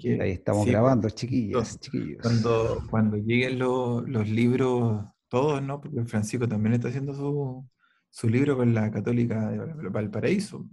[0.00, 0.20] que...
[0.20, 2.22] Ahí estamos sí, grabando, chiquillas, chiquillos.
[2.22, 5.80] Cuando, cuando lleguen lo- los libros, todos, ¿no?
[5.80, 7.64] Porque Francisco también está haciendo su,
[8.10, 10.66] su libro con la Católica de Val- Valparaíso.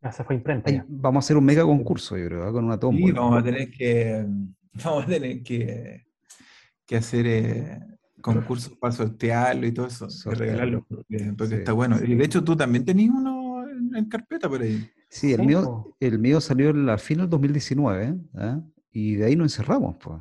[0.00, 0.70] Ya se fue imprenta.
[0.88, 2.52] Vamos a hacer un mega concurso, yo creo, ¿ah?
[2.52, 3.20] con una Y tómbola.
[3.20, 4.24] vamos a tener que,
[4.84, 6.06] vamos a tener que,
[6.86, 7.80] que hacer eh,
[8.20, 10.44] concursos para sortearlo y todo eso, Sortearlo.
[10.52, 11.58] regalarlo, porque, porque Sí.
[11.60, 11.96] está bueno.
[12.04, 14.88] Y de hecho tú también tenías uno en, en carpeta por ahí.
[15.08, 15.96] Sí, el Sí, mío, po.
[16.00, 18.60] el mío salió en la fin del 2019, ¿ah?
[18.92, 20.20] y de ahí nos encerramos, pues,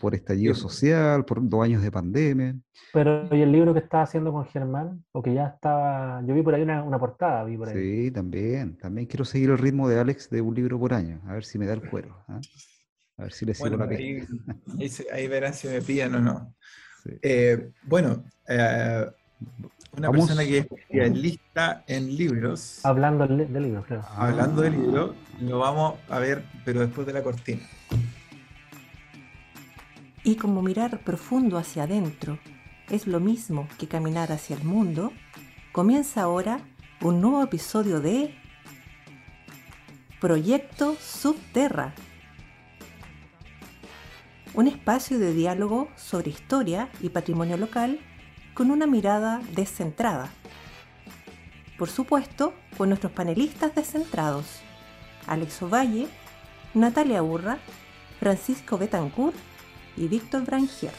[0.00, 2.56] por estallido Sí, social, por dos años de pandemia.
[2.92, 5.04] Pero, ¿y el libro que estaba haciendo con Germán?
[5.12, 6.22] O que ya estaba.
[6.26, 7.74] Yo vi por ahí una, una portada, vi por ahí.
[8.06, 8.76] Sí, también.
[8.78, 11.58] También quiero seguir el ritmo de Alex de un libro por año, a ver si
[11.58, 12.16] me da el cuero.
[12.28, 14.18] A ver si le sigo Bueno, la ahí,
[14.80, 16.54] ahí, ahí verán si me pillan o no.
[17.02, 17.10] Sí.
[17.22, 19.06] Eh, bueno, eh,
[19.96, 20.26] una Vamos.
[20.26, 24.04] persona que es especialista en libros, Hablando del, del libro, claro.
[24.16, 27.62] hablando de libros, lo vamos a ver, pero después de la cortina.
[30.22, 32.38] Y como mirar profundo hacia adentro
[32.90, 35.12] es lo mismo que caminar hacia el mundo,
[35.72, 36.60] comienza ahora
[37.00, 38.34] un nuevo episodio de
[40.20, 41.94] Proyecto Subterra.
[44.54, 48.00] Un espacio de diálogo sobre historia y patrimonio local
[48.56, 50.30] con una mirada descentrada.
[51.78, 54.46] Por supuesto, con nuestros panelistas descentrados,
[55.26, 56.08] Alex Ovalle,
[56.72, 57.58] Natalia Urra,
[58.18, 59.36] Francisco Betancourt
[59.96, 60.92] y Víctor Brangier.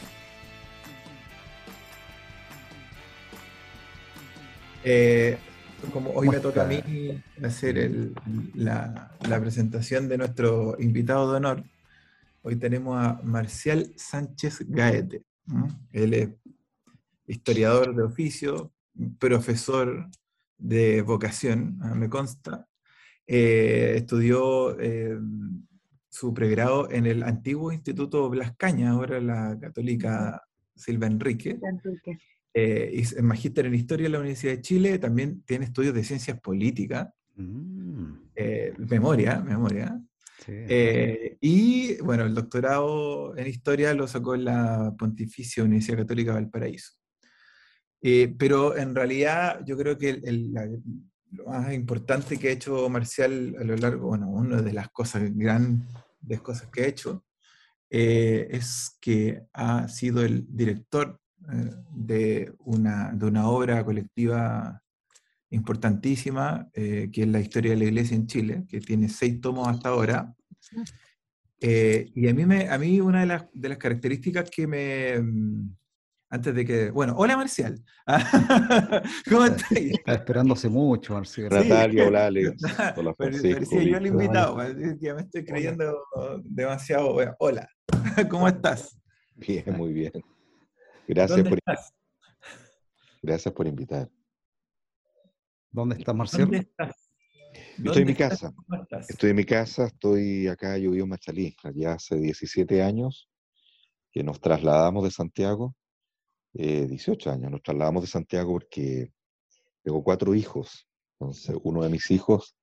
[4.84, 5.36] Eh,
[5.92, 6.80] como hoy ¿Cómo me toca a mí
[7.44, 8.14] hacer el-
[8.54, 11.64] la, la presentación de nuestro invitado de honor,
[12.42, 15.22] hoy tenemos a Marcial Sánchez Gaete.
[15.92, 16.28] Él es
[17.28, 18.72] historiador de oficio,
[19.18, 20.08] profesor
[20.56, 22.66] de vocación, ah, me consta.
[23.26, 25.16] Eh, estudió eh,
[26.08, 30.42] su pregrado en el antiguo Instituto Blas Cañas, ahora la católica
[30.74, 31.60] Silva Enrique.
[32.54, 36.02] Eh, y es magíster en Historia en la Universidad de Chile, también tiene estudios de
[36.02, 37.08] ciencias políticas,
[37.38, 40.00] Mm, eh, memoria, memoria.
[40.44, 40.52] sí.
[40.52, 46.40] Eh, y bueno, el doctorado en Historia lo sacó en la Pontificia Universidad Católica de
[46.40, 46.94] Valparaíso.
[48.00, 50.66] Eh, pero en realidad yo creo que el- el- la-
[51.32, 55.22] lo más importante que ha hecho Marcial a lo largo, bueno, una de las cosas,
[55.34, 57.24] grandes cosas que ha hecho,
[57.90, 61.20] eh, es que ha sido el director
[61.52, 64.82] eh, de, una, de una obra colectiva
[65.50, 69.66] importantísima, eh, que es la historia de la iglesia en Chile, que tiene seis tomos
[69.68, 70.34] hasta ahora.
[71.60, 75.14] Eh, y a mí, me, a mí una de las, de las características que me...
[76.30, 76.90] Antes de que...
[76.90, 77.82] Bueno, hola Marcial.
[79.30, 79.72] ¿Cómo estás?
[79.72, 81.48] Estaba esperando hace mucho, Marcelo.
[81.48, 82.62] Natalia, hola Alex,
[82.96, 83.54] hola Francisco.
[83.54, 84.58] Parecía yo el invitado,
[85.00, 86.02] ya me estoy creyendo
[86.44, 87.14] demasiado.
[87.14, 87.68] bueno, Hola,
[88.30, 89.00] ¿cómo estás?
[89.36, 90.12] Bien, muy bien.
[91.06, 91.94] Gracias ¿Dónde por, estás?
[93.22, 94.10] gracias por invitar.
[95.70, 96.44] ¿Dónde está Marcelo?
[96.44, 97.10] ¿Dónde estás?
[97.78, 98.52] Yo estoy en mi casa.
[99.08, 103.30] Estoy en mi casa, estoy acá, yo vivo en Machalí, allá hace 17 años
[104.12, 105.74] que nos trasladamos de Santiago,
[106.58, 109.10] eh, 18 años, nos trasladamos de Santiago porque
[109.82, 110.86] tengo cuatro hijos.
[111.18, 112.56] Entonces, uno de mis hijos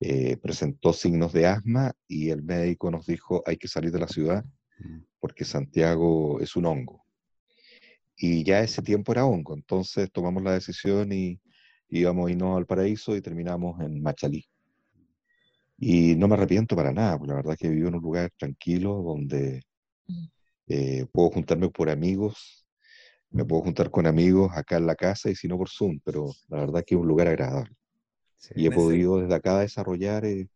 [0.00, 4.08] eh, presentó signos de asma y el médico nos dijo hay que salir de la
[4.08, 4.44] ciudad
[4.78, 7.04] Mm, porque Santiago es un hongo.
[8.16, 11.40] Y ya ese tiempo era hongo, entonces tomamos la decisión y
[11.88, 14.44] íbamos a irnos al paraíso y terminamos en Machalí.
[15.78, 19.02] Y no me arrepiento para nada, porque la verdad que vivo en un lugar tranquilo
[19.02, 19.62] donde
[20.68, 22.65] eh, puedo juntarme por amigos,
[23.36, 26.32] me puedo juntar con amigos acá en la casa y si no por Zoom, pero
[26.48, 27.76] la verdad que es un lugar agradable.
[28.38, 28.54] sí.
[28.56, 30.48] Y he podido desde acá desarrollar eh,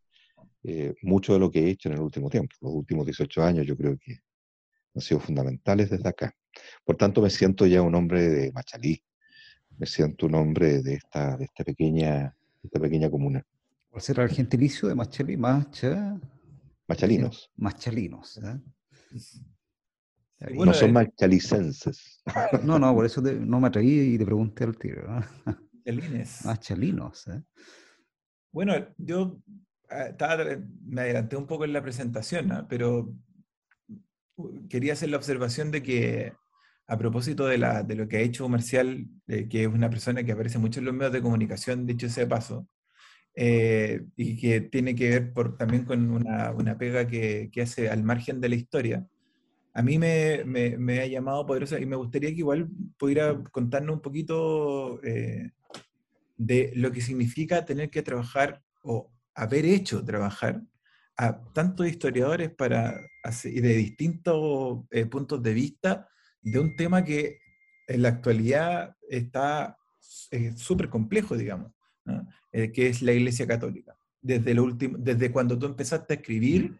[0.64, 2.56] eh, mucho de lo que he hecho en el último tiempo.
[2.62, 4.18] Los últimos 18 años yo creo que
[4.94, 6.34] han sido fundamentales desde acá.
[6.82, 9.02] Por tanto, me siento ya un hombre de Machalí,
[9.78, 13.44] me siento un hombre de esta, de esta, pequeña, de esta pequeña comuna.
[13.90, 15.36] ¿Cuál será el gentilicio de Macheli?
[15.36, 16.18] Macha...
[16.88, 17.50] Machalinos.
[17.56, 18.38] Machalinos.
[18.38, 18.58] ¿eh?
[20.40, 22.22] Bueno, no son eh, machalicenses.
[22.64, 25.06] No, no, por eso te- no me atreví y te pregunté al tiro.
[25.08, 25.24] ¿no?
[25.84, 26.44] Elines.
[26.44, 27.28] Machalinos.
[27.28, 27.42] ¿eh?
[28.52, 29.40] Bueno, yo
[29.90, 30.44] ah, estaba
[30.84, 33.12] me adelanté un poco en la presentación, pero
[34.68, 36.32] quería hacer la observación de que
[36.86, 40.24] a propósito de, la, de lo que ha hecho Marcial, eh, que es una persona
[40.24, 42.66] que aparece mucho en los medios de comunicación, dicho sea de paso,
[43.36, 47.88] eh, y que tiene que ver por, también con una, una pega que, que hace
[47.90, 49.06] al margen de la historia,
[49.80, 52.68] a mí me, me- ha llamado poderosa y me gustaría que igual
[52.98, 55.52] pudiera contarnos un poquito eh,
[56.36, 60.60] de lo que significa tener que trabajar o haber hecho trabajar
[61.16, 63.00] a tantos historiadores para
[63.42, 66.06] de distintos eh, puntos de vista
[66.42, 67.38] de un tema que
[67.88, 69.78] en la actualidad está
[70.30, 71.72] eh, súper complejo, digamos,
[72.04, 72.28] ¿no?
[72.52, 73.96] Eh, que es la Iglesia Católica.
[74.20, 76.78] Desde, lo desde cuando tú empezaste a escribir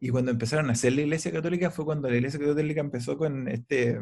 [0.00, 3.48] y cuando empezaron a hacer la Iglesia Católica fue cuando la Iglesia Católica empezó con
[3.48, 3.98] este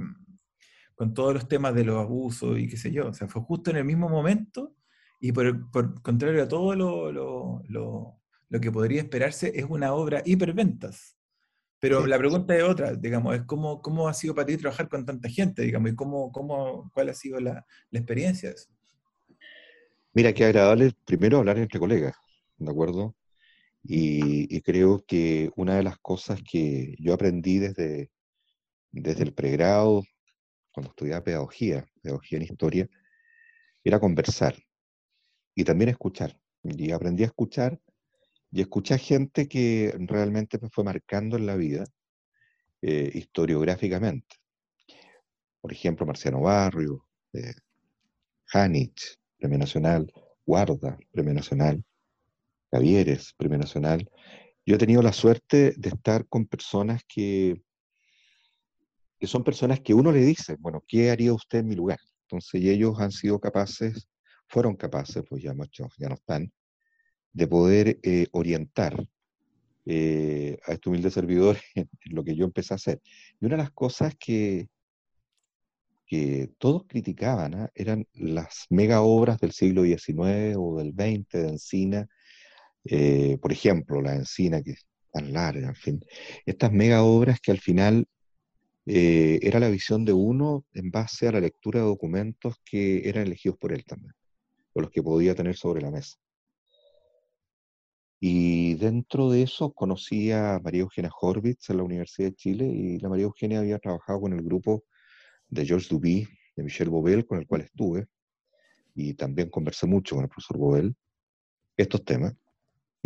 [0.95, 3.09] con todos los temas de los abusos y qué sé yo.
[3.09, 4.75] O sea, fue justo en el mismo momento
[5.21, 9.93] y por, por contrario a todo lo, lo- lo- lo que podría esperarse, es una
[9.95, 11.17] obra hiperventas.
[11.81, 12.11] Pero Sí.
[12.11, 15.29] la pregunta es otra, digamos, es cómo, cómo ha sido para ti trabajar con tanta
[15.29, 18.71] gente, digamos, y cómo, cómo, cuál ha sido la, la experiencia de eso.
[20.15, 22.17] Mira, qué agradable primero hablar entre colegas,
[22.57, 23.15] ¿de acuerdo?
[23.89, 28.11] Y, creo que una de las cosas que yo aprendí desde,
[28.91, 30.03] desde el pregrado,
[30.73, 32.89] cuando estudiaba pedagogía, pedagogía en historia,
[33.85, 34.57] era conversar
[35.55, 36.39] y también escuchar.
[36.63, 37.81] Y aprendí a escuchar
[38.51, 41.85] y escuché a gente que realmente me fue marcando en la vida
[42.83, 44.37] eh, historiográficamente.
[45.61, 47.55] Por ejemplo, Marciano Barrio, eh,
[48.47, 50.13] Janich, Premio Nacional,
[50.45, 51.85] Guarda, Premio Nacional,
[52.71, 54.11] Javieres, Premio Nacional.
[54.65, 57.63] Yo he tenido la suerte de estar con personas que,
[59.19, 61.99] que son personas que uno le dice, bueno, ¿qué haría usted en mi lugar?
[62.23, 64.09] Entonces, y ellos han sido capaces,
[64.49, 66.53] fueron capaces, pues ya muchos ya no están,
[67.33, 69.07] de poder eh, orientar
[69.85, 73.01] eh, a este humilde servidor en lo que yo empecé a hacer.
[73.41, 74.69] Y una de las cosas que,
[76.07, 77.71] que todos criticaban ¿ah?
[77.75, 82.09] eran las mega obras del siglo XIX o del XX de Encina,
[82.89, 86.05] eh, por ejemplo, la Encina, que es tan larga, en fin.
[86.45, 88.07] Estas mega obras que al final
[88.87, 93.27] eh, era la visión de uno en base a la lectura de documentos que eran
[93.27, 94.15] elegidos por él también,
[94.75, 96.17] o los que podía tener sobre la mesa.
[98.21, 102.99] Y dentro de eso conocí a María Eugenia Horvitz en la Universidad de Chile y
[102.99, 104.85] la María Eugenia había trabajado con el grupo
[105.49, 108.07] de Georges Duby, de Michel Bobel, con el cual estuve,
[108.95, 110.95] y también conversé mucho con el profesor Bobel
[111.77, 112.35] estos temas.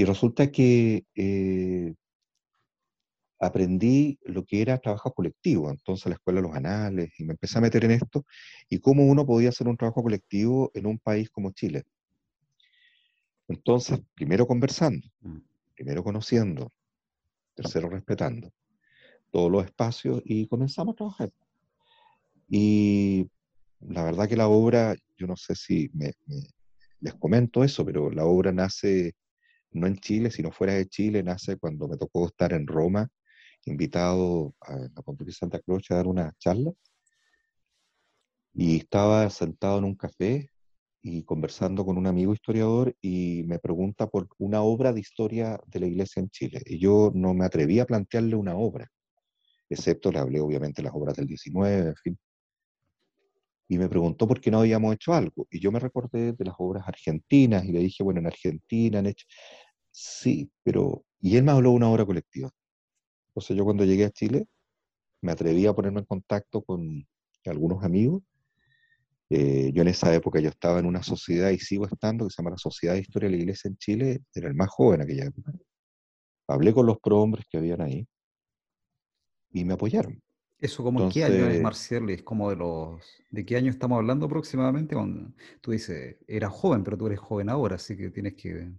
[0.01, 1.95] Y resulta que eh,
[3.39, 7.59] aprendí lo que era trabajo colectivo, entonces la escuela de los anales, y me empecé
[7.59, 8.25] a meter en esto,
[8.71, 11.85] y cómo uno podía hacer un trabajo colectivo en un país como Chile.
[13.47, 15.41] Entonces, primero conversando, Mm.
[15.75, 16.71] primero conociendo,
[17.55, 18.51] tercero respetando
[19.31, 21.31] todos los espacios y comenzamos a trabajar.
[22.49, 23.29] Y
[23.81, 26.49] la verdad que la obra, yo no sé si me- me-
[27.01, 29.13] les comento eso, pero la obra nace
[29.73, 33.09] no en Chile, sino fuera de Chile, nace cuando me tocó estar en Roma,
[33.65, 36.73] invitado a la Pontificia Santa Croce a dar una charla.
[38.55, 40.51] Y estaba sentado en un café
[41.03, 45.81] y conversando con un amigo historiador y me pregunta por una obra de historia de
[45.81, 46.63] la iglesia en Chile.
[46.67, 48.91] Y yo no me atreví a plantearle una obra,
[49.69, 52.19] excepto le hablé obviamente las obras del 19, en fin.
[53.71, 55.47] Y me preguntó por qué no habíamos hecho algo.
[55.51, 59.07] Y yo me recordé de las obras argentinas y le dije, bueno, en Argentina han
[59.07, 59.27] hecho...
[59.91, 61.05] Sí, pero...
[61.21, 62.51] Y él me habló de una obra colectiva.
[63.29, 64.47] Entonces yo cuando llegué a Chile
[65.23, 67.07] me atreví a ponerme en contacto con
[67.47, 68.23] algunos amigos
[69.33, 72.43] eh, yo en esa época yo estaba en una sociedad y sigo estando, que se
[72.43, 75.05] llama la Sociedad de Historia de la Iglesia en Chile, era el más joven en
[75.05, 75.53] aquella época.
[76.49, 78.09] Hablé con los prohombres que habían ahí
[79.53, 80.21] y me apoyaron.
[80.61, 81.63] ¿Eso como en qué año es, Entonces-
[82.23, 83.03] como de los...
[83.31, 84.95] ¿De qué año estamos hablando aproximadamente?
[84.95, 88.71] Cuando tú dices, era joven, pero tú eres joven ahora, así que tienes que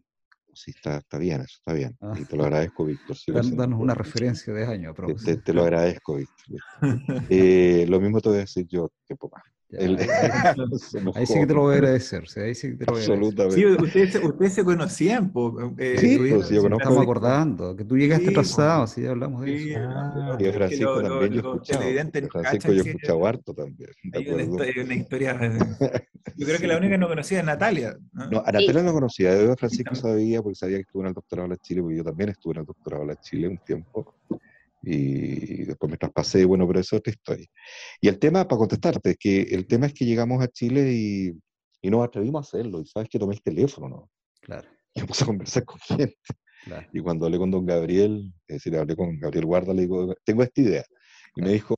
[0.53, 1.95] Sí, está, está bien, eso está bien.
[2.01, 2.13] Ah.
[2.19, 3.15] Y te lo agradezco, Víctor.
[3.15, 4.93] sigo dan- siendo darnos una referencia de año.
[4.93, 6.57] Te, te- te lo agradezco, Víctor.
[7.29, 9.43] Eh, lo mismo te voy a decir yo, tiempo más.
[9.71, 9.97] El-
[11.15, 13.01] ahí, sí que te lo voy a agradecer, sí, ahí sí que te lo voy
[13.01, 13.41] a agradecer.
[13.45, 13.55] Absolutamente.
[13.77, 17.85] Sí, ustedes, se- ustedes se conocían, po, eh, Sí, pues, yo conozco Estamos acordando, que
[17.85, 19.79] tú llegaste Sí, atrasado, sí, hablamos de Sí, eso.
[19.87, 20.35] Ah.
[20.39, 21.81] Y de es que Francisco lo- lo- también yo he escuchado.
[22.31, 23.89] Francisco yo he escuchado harto también.
[24.03, 24.43] ¿de Hay una,
[24.95, 25.33] historia.
[25.35, 25.59] de-
[26.37, 27.97] Yo creo que la única que no conocía es Natalia.
[28.13, 28.29] ¿no?
[28.29, 31.13] No, a Natalia no conocía, yo a Francisco sabía porque sabía que estuvo en el
[31.13, 33.57] doctorado de la Chile, porque yo también estuve en el doctorado de la Chile un
[33.57, 34.15] tiempo.
[34.83, 37.47] Y después me traspasé, bueno, pero eso es otra historia.
[38.01, 41.31] Y el tema, para contestarte, es que el tema es que llegamos a Chile y,
[41.81, 42.81] y nos atrevimos a hacerlo.
[42.81, 44.09] Y sabes que tomé el teléfono, ¿no?
[44.41, 46.17] Claro, Y me puse a conversar con gente.
[46.65, 46.87] claro.
[46.91, 50.43] Y cuando hablé con don Gabriel, es decir, hablé con Gabriel Guarda, le digo, tengo
[50.43, 50.83] esta idea.
[51.35, 51.53] Y me Claro.
[51.53, 51.75] dijo,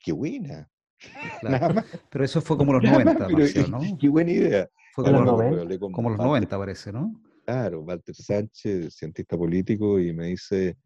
[0.00, 0.68] qué buena.
[1.40, 1.58] claro.
[1.60, 1.84] Nada más.
[2.10, 3.98] Pero eso fue como los nada más, 90, pero, Marcial, ¿no?
[3.98, 4.68] Qué buena idea.
[4.94, 5.60] Fue como los los, 90.
[5.62, 7.22] Hablé con como los Walter 90, parece, ¿no?
[7.44, 10.76] Claro, Walter Sánchez, cientista político, y me dice,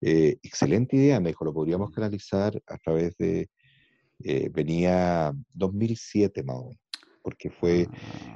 [0.00, 3.48] eh, excelente idea, me dijo, lo podríamos canalizar a través de,
[4.20, 6.78] eh, venía 2007 más o menos,
[7.22, 7.86] porque fue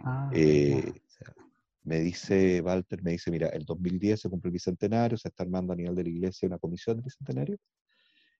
[0.04, 0.92] Ah, eh,
[1.84, 5.72] me dice Walter, me dice, mira, el 2010 se cumple el bicentenario, se está armando
[5.72, 7.56] a nivel de la iglesia una comisión del bicentenario,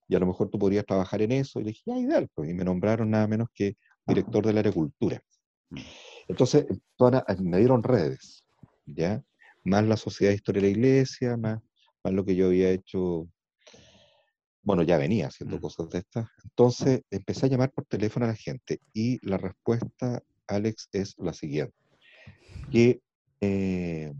[0.09, 1.61] y a lo mejor tú podrías trabajar en eso.
[1.61, 3.77] Y le dije, ya, ideal, pues, y me nombraron nada menos que
[4.07, 5.23] director del área de cultura.
[5.71, 5.79] Mm.
[6.29, 6.67] Entonces,
[7.41, 8.45] me dieron redes,
[8.87, 9.23] ¿ya?
[9.65, 11.61] Más la Sociedad de Historia de la Iglesia, más,
[12.05, 13.29] más lo que yo había hecho,
[14.63, 15.61] bueno, ya venía haciendo Mm.
[15.61, 16.29] cosas de estas.
[16.45, 21.33] Entonces, empecé a llamar por teléfono a la gente y la respuesta, Alex, es la
[21.33, 21.75] siguiente.
[22.71, 23.01] Que
[23.41, 24.13] eh,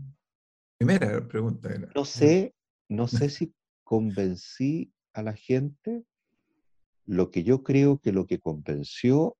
[0.77, 1.89] Primera pregunta era.
[1.95, 2.53] no sé,
[2.89, 6.03] no sé si convencí a la gente.
[7.05, 9.37] Lo que yo creo que lo que convenció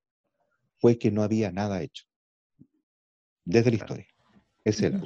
[0.76, 2.04] fue que no había nada hecho.
[3.44, 4.06] Desde la historia.
[4.64, 5.02] Ese era.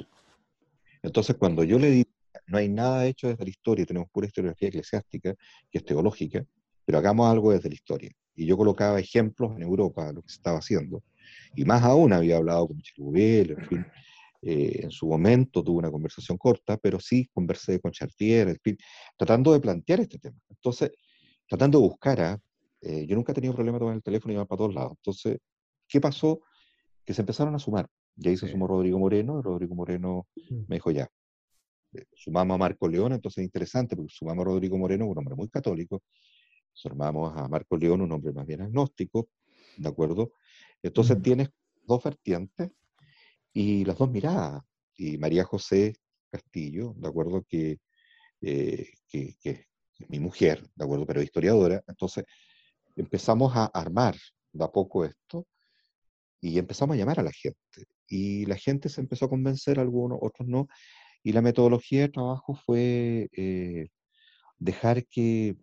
[1.01, 2.05] Entonces, cuando yo le di,
[2.49, 5.35] no hay nada hecho desde la historia, tenemos pura historiografía eclesiástica,
[5.71, 6.45] que es teológica,
[6.85, 8.11] pero hagamos algo desde la historia.
[8.35, 11.03] Y yo colocaba ejemplos en Europa de lo que se estaba haciendo.
[11.55, 13.85] Y más aún había hablado con Michel Bouvel, en fin,
[14.41, 18.77] eh, en su momento tuve una conversación corta, pero sí conversé con Chartier, en fin,
[19.17, 20.37] tratando de plantear este tema.
[20.49, 20.91] Entonces,
[21.47, 22.39] tratando de buscar, ¿ah?
[22.81, 24.93] Eh, yo nunca he tenido problema de tomar el teléfono y llamar para todos lados.
[24.95, 25.37] Entonces,
[25.87, 26.39] ¿qué pasó?
[27.05, 27.87] Que se empezaron a sumar.
[28.15, 30.63] Y ahí se sumó Rodrigo Moreno, y Rodrigo Moreno Mm.
[30.67, 31.09] me dijo ya.
[31.93, 35.35] Eh, Sumamos a Marco León, entonces es interesante, porque sumamos a Rodrigo Moreno, un hombre
[35.35, 36.01] muy católico,
[36.73, 39.29] sumamos a Marco León, un hombre más bien agnóstico,
[39.77, 40.33] ¿de acuerdo?
[40.81, 41.49] Entonces tienes
[41.85, 42.71] dos vertientes
[43.53, 44.63] y las dos miradas.
[44.95, 45.95] Y María José
[46.29, 47.43] Castillo, ¿de acuerdo?
[47.47, 47.79] Que,
[48.41, 49.49] eh, que, que
[49.97, 51.05] es mi mujer, ¿de acuerdo?
[51.05, 51.81] Pero historiadora.
[51.87, 52.25] Entonces
[52.95, 54.15] empezamos a armar
[54.51, 55.45] de a poco esto
[56.41, 57.85] y empezamos a llamar a la gente.
[58.07, 60.67] Y la gente se empezó a convencer, algunos, otros no.
[61.23, 63.89] Y la metodología de trabajo fue eh,
[64.57, 65.55] dejar que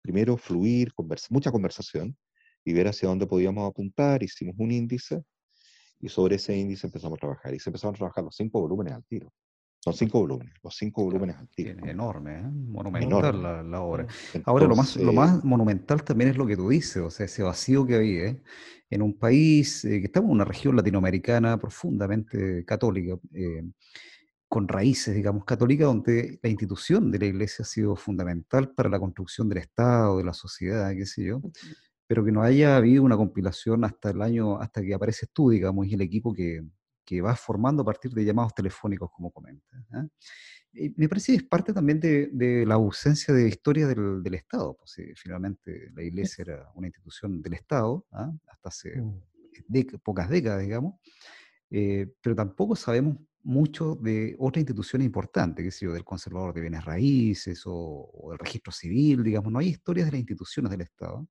[0.00, 2.16] primero fluir, conversa- mucha conversación
[2.64, 4.22] y ver hacia dónde podíamos apuntar.
[4.22, 5.22] Hicimos un índice
[6.00, 7.54] y sobre ese índice empezamos a trabajar.
[7.54, 9.32] Y se empezaron a trabajar los cinco volúmenes al tiro.
[9.84, 11.74] Son cinco volúmenes, los cinco volúmenes al tiro.
[11.74, 12.42] Bien, enorme, ¿eh?
[12.42, 13.42] monumental Enorme.
[13.42, 14.04] la, la obra.
[14.04, 14.38] Mm.
[14.44, 17.26] Ahora, lo más, lo Entonces, más monumental también es lo que tú dices, o sea,
[17.26, 18.40] ese vacío que había ¿eh?
[18.90, 23.64] en un país eh, que estamos en una región latinoamericana profundamente católica, eh,
[24.52, 28.98] con raíces, digamos, católicas, donde la institución de la iglesia ha sido fundamental para la
[29.00, 31.40] construcción del Estado, de la sociedad, qué sé yo,
[32.06, 35.86] pero que no haya habido una compilación hasta el año, hasta que apareces tú, digamos,
[35.86, 36.62] y el equipo que,
[37.06, 39.80] que vas formando a partir de llamados telefónicos, como comentas.
[40.74, 44.34] Y me parece que es parte también de, de la ausencia de historia del, del
[44.34, 44.74] Estado.
[44.78, 48.30] Pues, sí, finalmente la iglesia era una institución del Estado, ¿ah?
[48.48, 49.20] hasta hace Mm.
[49.68, 50.94] dec- pocas décadas, digamos,
[51.70, 56.60] eh, pero tampoco sabemos mucho de otra institución importante, que sé yo, del conservador de
[56.60, 60.82] bienes raíces o, o del registro civil, digamos, no hay historias de las instituciones del
[60.82, 61.26] Estado.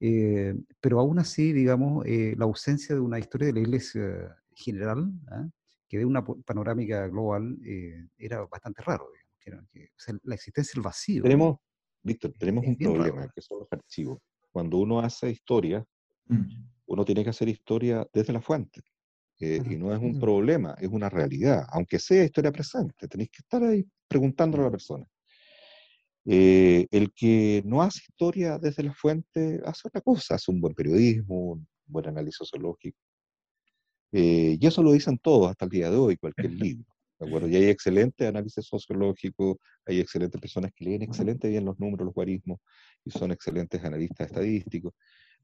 [0.00, 5.10] Eh, pero aún así, digamos, eh, la ausencia de una historia de la iglesia general,
[5.30, 5.46] ¿ah?
[5.88, 9.06] que dé una panorámica global, eh, era bastante raro.
[9.12, 11.22] digamos, que era- que- o sea, la existencia del vacío.
[11.22, 11.58] tenemos,
[12.02, 13.28] Víctor, tenemos es un raro, problema, ¿eh?
[13.34, 14.18] que son los archivos.
[14.50, 15.84] Cuando uno hace historia,
[16.28, 16.42] Mm.
[16.86, 18.80] uno tiene que hacer historia desde la fuente.
[19.40, 20.20] Eh, y no es un Mm.
[20.20, 21.64] problema, es una realidad.
[21.70, 25.06] Aunque sea historia presente, tenéis que estar ahí preguntándole a la persona.
[26.24, 30.74] Eh, el que no hace historia desde la fuente hace otra cosa, hace un buen
[30.74, 32.98] periodismo, un buen análisis sociológico.
[34.12, 36.86] Eh, y eso lo dicen todos hasta el día de hoy, cualquier libro.
[37.18, 37.48] ¿de acuerdo?
[37.48, 42.14] Y hay excelente análisis sociológico, hay excelentes personas que leen excelente bien los números, los
[42.14, 42.58] guarismos,
[43.04, 44.92] y son excelentes analistas estadísticos.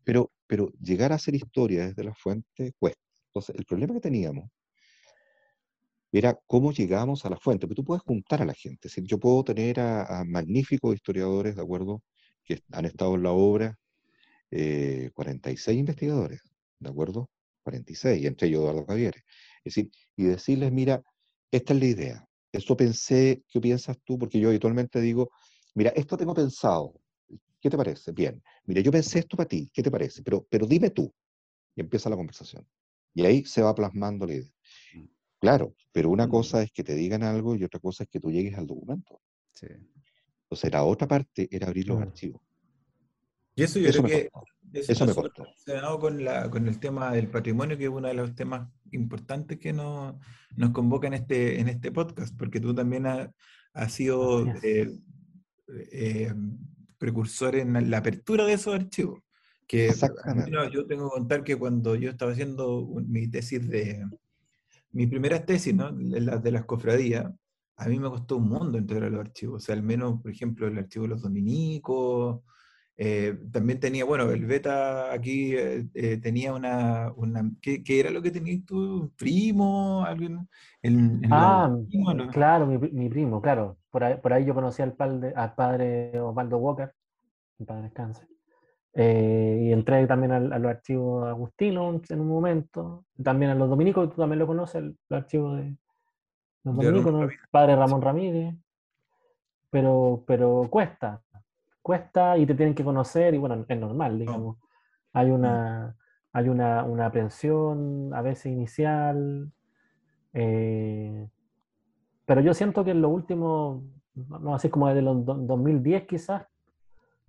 [0.04, 3.00] Pero, pero llegar a hacer historia desde la fuente cuesta.
[3.34, 4.50] Entonces, el problema que teníamos
[6.12, 8.88] era cómo llegamos a la fuente, porque tú puedes juntar a la gente.
[8.88, 12.02] Es decir, yo puedo tener a, magníficos historiadores, ¿de acuerdo?,
[12.44, 13.78] que han estado en la obra,
[14.50, 16.42] eh, 46 investigadores,
[16.80, 17.30] ¿de acuerdo?
[17.64, 19.14] 46, entre ellos Eduardo Javier.
[19.64, 21.02] Es decir, y decirles, mira,
[21.50, 22.26] esta es la idea.
[22.52, 24.18] Esto pensé, ¿qué piensas tú?
[24.18, 25.30] Porque yo habitualmente digo,
[25.74, 26.94] mira, esto tengo pensado.
[27.60, 28.12] ¿Qué te parece?
[28.12, 28.42] Bien.
[28.66, 29.70] Mira, yo pensé esto para ti.
[29.72, 30.22] ¿Qué te parece?
[30.22, 31.12] Pero, pero dime tú.
[31.76, 32.66] Y empieza la conversación.
[33.14, 34.50] Y ahí se va plasmando la idea.
[35.40, 36.30] Claro, pero una Mm.
[36.30, 39.20] cosa es que te digan algo y otra cosa es que tú llegues al documento.
[39.52, 39.66] Sí.
[40.44, 42.02] Entonces, la otra parte era abrir los Mm.
[42.02, 42.40] archivos.
[43.54, 44.52] Y eso yo Eso creo me que costó.
[44.72, 45.44] eso Eso me costó.
[45.44, 49.58] relacionado con, la, con el tema del patrimonio, que es uno de los temas importantes
[49.58, 50.14] que nos,
[50.56, 53.28] nos convoca en este, en este podcast, porque tú también has,
[53.74, 54.90] has sido eh,
[55.90, 56.32] eh,
[56.98, 59.20] precursor en la apertura de esos archivos.
[59.66, 60.50] Que Exactamente.
[60.72, 64.04] yo tengo que contar que cuando yo estaba haciendo mi tesis de,
[64.92, 65.90] mi primera tesis, ¿no?
[65.92, 67.32] Las de las cofradías,
[67.76, 69.62] a mí me costó un mundo entrar a los archivos.
[69.62, 72.40] O sea, al menos, por ejemplo, el archivo de los dominicos,
[72.96, 78.10] Eh, también tenía, bueno, el beta aquí eh, eh, tenía una, una ¿qué, qué era
[78.10, 78.76] lo que tenías tú?
[79.04, 80.04] ¿Un primo?
[80.04, 80.46] ¿Alguien?
[80.82, 82.30] En, en Ah, primo, ¿no?
[82.30, 83.78] claro, mi, mi primo, claro.
[83.90, 86.92] Por ahí, por ahí yo conocí al padre, al padre Osvaldo Walker,
[87.58, 88.26] mi padre descanse.
[88.94, 93.04] Eh, y entré también al- a, los archivos agustinos en un momento.
[93.22, 95.76] También a los dominicos, tú también lo conoces, el- los archivos de
[96.64, 97.32] los De dominicos, Ramón ¿no?
[97.50, 98.54] Padre Ramón Ramírez.
[99.70, 101.22] Pero, pero cuesta,
[101.80, 104.58] cuesta y te tienen que conocer y bueno, es normal, digamos.
[105.14, 105.96] Hay una,
[106.32, 109.50] hay una, una aprensión a veces inicial.
[110.34, 111.28] eh,
[112.26, 113.82] pero yo siento que en los últimos,
[114.14, 116.46] no así como desde los do- 2010 quizás,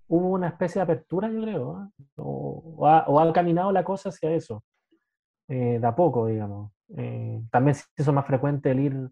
[0.08, 1.90] hubo una especie de apertura, yo creo, ¿ah?
[2.16, 4.64] o, o ha, o ha caminado la cosa hacia eso,
[5.48, 6.72] eh, de a poco, digamos.
[6.96, 9.10] Eh, también se hizo más frecuente el ir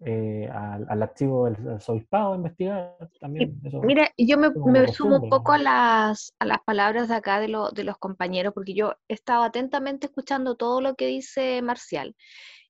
[0.00, 3.60] eh, al, al archivo del, del obispado a investigar, también.
[3.64, 3.82] eso.
[3.82, 4.48] Mira, yo me,
[4.88, 8.52] sumo un poco a las, a las palabras de acá de, lo- de los compañeros,
[8.54, 12.14] porque yo he estado atentamente escuchando todo lo que dice Marcial.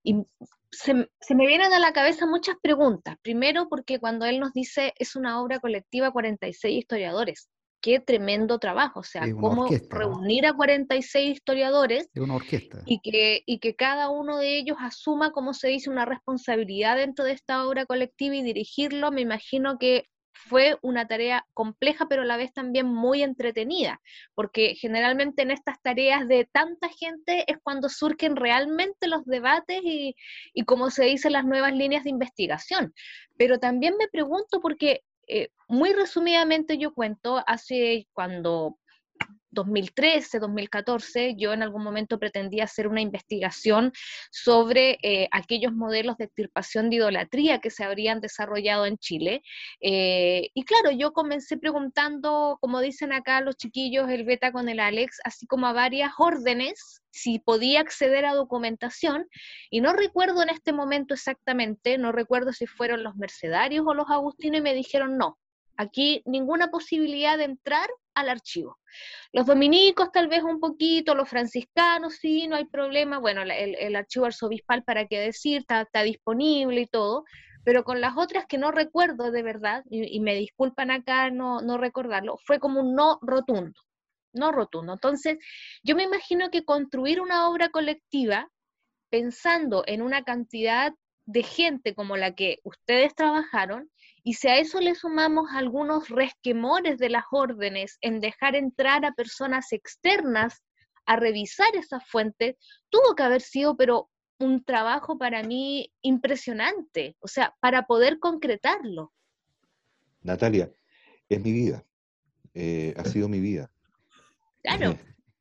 [0.02, 0.26] Y
[0.70, 3.16] se, se me vienen a la cabeza muchas preguntas.
[3.22, 7.48] Primero, porque cuando él nos dice es una obra colectiva, 46 historiadores.
[7.80, 9.00] Qué tremendo trabajo.
[9.00, 10.00] O sea, cómo orquesta, ¿no?
[10.00, 12.82] reunir a 46 historiadores Es una orquesta.
[12.86, 17.24] y que, y que cada uno de ellos asuma, como se dice, una responsabilidad dentro
[17.24, 20.06] de esta obra colectiva y dirigirlo, me imagino que
[20.46, 24.00] fue una tarea compleja, pero a la vez también muy entretenida,
[24.34, 30.14] porque generalmente en estas tareas de tanta gente es cuando surgen realmente los debates y,
[30.54, 32.94] y como se dice, las nuevas líneas de investigación.
[33.36, 38.77] Pero también me pregunto, porque eh, muy resumidamente yo cuento, hace cuando
[39.58, 43.92] 2013, 2014, yo en algún momento pretendía hacer una investigación
[44.30, 49.42] sobre eh, aquellos modelos de extirpación de idolatría que se habrían desarrollado en Chile.
[49.80, 54.78] Eh, y claro, yo comencé preguntando, como dicen acá los chiquillos, el beta con el
[54.78, 59.26] Alex, así como a varias órdenes, si podía acceder a documentación,
[59.70, 64.08] y no recuerdo en este momento exactamente, no recuerdo si fueron los mercedarios o los
[64.08, 65.36] agustinos, y me dijeron no.
[65.76, 67.88] Aquí ninguna posibilidad de entrar
[68.20, 68.78] al archivo.
[69.32, 73.18] Los dominicos tal vez un poquito, los franciscanos sí, no hay problema.
[73.18, 77.24] Bueno, el, archivo arzobispal, para qué decir, está, está disponible y todo,
[77.64, 81.60] pero con las otras que no recuerdo de verdad, y, y me disculpan acá no,
[81.60, 83.80] no recordarlo, fue como un no rotundo,
[84.32, 84.94] no rotundo.
[84.94, 85.38] Entonces,
[85.82, 88.48] yo me imagino que construir una obra colectiva
[89.10, 90.94] pensando en una cantidad
[91.26, 93.90] de gente como la que ustedes trabajaron,
[94.24, 99.12] y si a eso le sumamos algunos resquemores de las órdenes en dejar entrar a
[99.12, 100.62] personas externas
[101.06, 102.56] a revisar esas fuentes,
[102.90, 109.12] tuvo que haber sido, pero un trabajo para mí impresionante, o sea, para poder concretarlo.
[110.22, 110.70] Natalia,
[111.28, 111.84] es mi vida.
[112.54, 113.70] eh, ha sido mi vida.
[114.62, 114.96] Claro,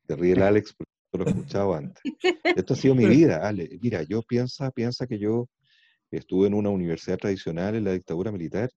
[0.06, 2.02] Te ríe el Alex porque lo he escuchado antes.
[2.44, 3.78] Esto ha sido mi vida, Ale.
[3.82, 5.48] Mira, yo piensa, piensa que yo
[6.12, 8.70] estuve en una universidad tradicional en la dictadura militar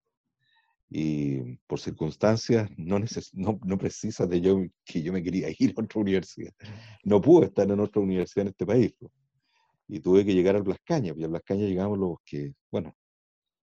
[0.90, 5.74] y por circunstancias no, neces- no, no precisas de yo que yo me quería ir
[5.76, 6.52] a otra universidad.
[7.04, 8.94] No pude estar en otra universidad en este país.
[9.88, 12.94] Y tuve que llegar al Blas Cañas, y al Blas Cañas llegamos los que, bueno,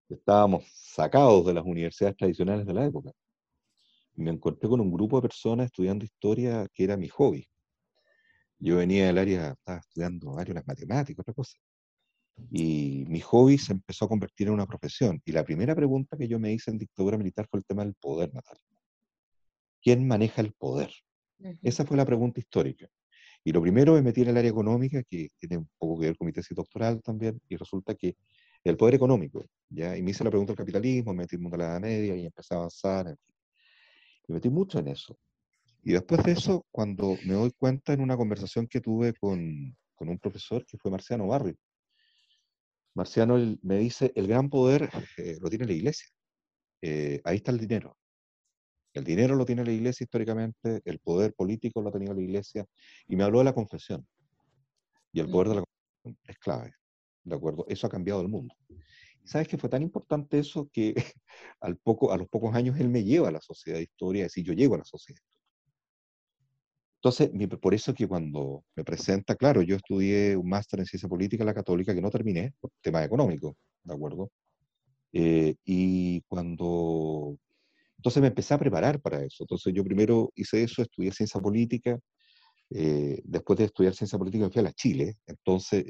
[0.10, 3.12] estábamos sacados de las universidades tradicionales de la época.
[4.16, 7.48] Y me encontré con un grupo de personas estudiando historia que era mi hobby.
[8.60, 11.58] Yo venía del área, estaba estudiando área de las matemáticas, otra cosa.
[12.52, 15.22] Y mi hobby se empezó a convertir en una profesión.
[15.26, 17.96] Y la primera pregunta que yo me hice en dictadura militar fue el tema del
[17.96, 18.64] poder, Natalia.
[19.82, 20.92] ¿Quién maneja el poder?
[21.62, 22.88] Esa fue la pregunta histórica.
[23.44, 26.18] Y lo primero me metí en el área económica, que tiene un poco que ver
[26.18, 28.16] con mi tesis doctoral también, y resulta que
[28.64, 29.96] el poder económico, ¿ya?
[29.96, 32.54] Y me hice la pregunta del capitalismo, me metí en la Edad Media y empecé
[32.54, 33.36] a avanzar, en fin.
[34.28, 35.18] Me metí mucho en eso.
[35.84, 40.10] Y después de eso, cuando me doy cuenta en una conversación que tuve con, con
[40.10, 41.56] un profesor que fue Marciano Barrio,
[42.98, 46.08] Marciano me dice, el gran poder eh, lo tiene la iglesia.
[46.82, 47.96] Eh, ahí está el dinero.
[48.92, 52.66] El dinero lo tiene la iglesia históricamente, el poder político lo ha tenido la iglesia,
[53.08, 54.08] y me habló de la confesión.
[55.14, 56.74] Y el poder de la confesión es clave,
[57.24, 57.66] ¿de acuerdo?
[57.70, 58.56] Eso ha cambiado el mundo.
[59.24, 60.96] Sabes que fue tan importante eso que
[61.62, 64.32] al poco, a los pocos años él me lleva a la sociedad de historia, es
[64.32, 65.37] decir, yo llego a la sociedad de historia.
[66.98, 71.10] Entonces, mi- por eso que cuando me presenta, claro, yo estudié un máster en ciencia
[71.10, 74.32] política en la católica que no terminé por temas económicos, ¿de acuerdo?
[75.14, 77.38] Eh, y cuando
[77.98, 79.44] entonces me empecé a preparar para eso.
[79.44, 82.00] Entonces yo primero hice eso, estudié ciencia política.
[82.72, 85.18] eh, después de estudiar ciencia política me fui a la Chile.
[85.28, 85.86] Entonces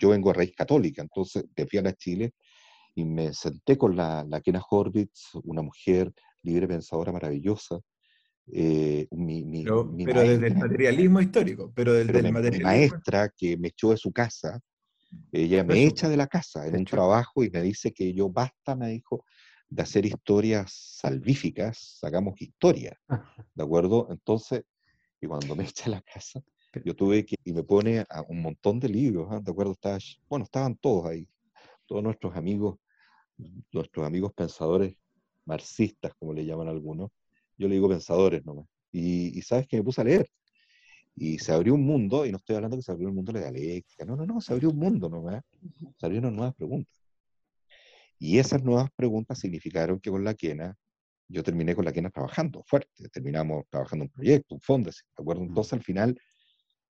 [0.00, 1.02] yo vengo a raíz católica.
[1.02, 2.32] Entonces me fui a la Chile
[2.94, 6.12] y me senté con la, la Kena Horvitz, una mujer
[6.42, 7.80] libre pensadora maravillosa,
[8.52, 12.24] eh, mi, mi- Pero, mi pero desde el maestra- materialismo histórico, pero desde pero el
[12.24, 12.62] mi- mi materialismo.
[12.62, 14.60] maestra que me echó de su casa,
[15.32, 15.88] ella me Eso.
[15.88, 19.24] echa de la casa en un trabajo y me dice que yo basta, me dijo,
[19.68, 22.98] de hacer historias salvíficas, hagamos historia,
[23.54, 24.08] ¿de acuerdo?
[24.10, 24.64] Entonces,
[25.20, 26.42] y cuando me echa de la casa,
[26.84, 29.40] yo tuve que, y me pone a un montón de libros, ¿ah?
[29.42, 29.72] ¿de acuerdo?
[29.72, 31.28] Estaba, bueno, estaban todos ahí,
[31.86, 32.78] todos nuestros amigos,
[33.72, 34.96] nuestros amigos pensadores
[35.44, 37.10] marxistas, como le llaman algunos,
[37.56, 40.28] yo le digo pensadores nomás, y, y sabes que me puse a leer,
[41.14, 43.40] y se abrió un mundo, y no estoy hablando que se abrió el mundo de
[43.40, 45.42] la dialéctica, no, no, no, se abrió un mundo nomás,
[45.98, 46.94] se abrieron nuevas preguntas.
[48.18, 50.76] Y esas nuevas preguntas significaron que con la quena,
[51.28, 55.42] yo terminé con la quena trabajando fuerte, terminamos trabajando un proyecto, un fondo, ¿de acuerdo?
[55.42, 56.18] Entonces al final,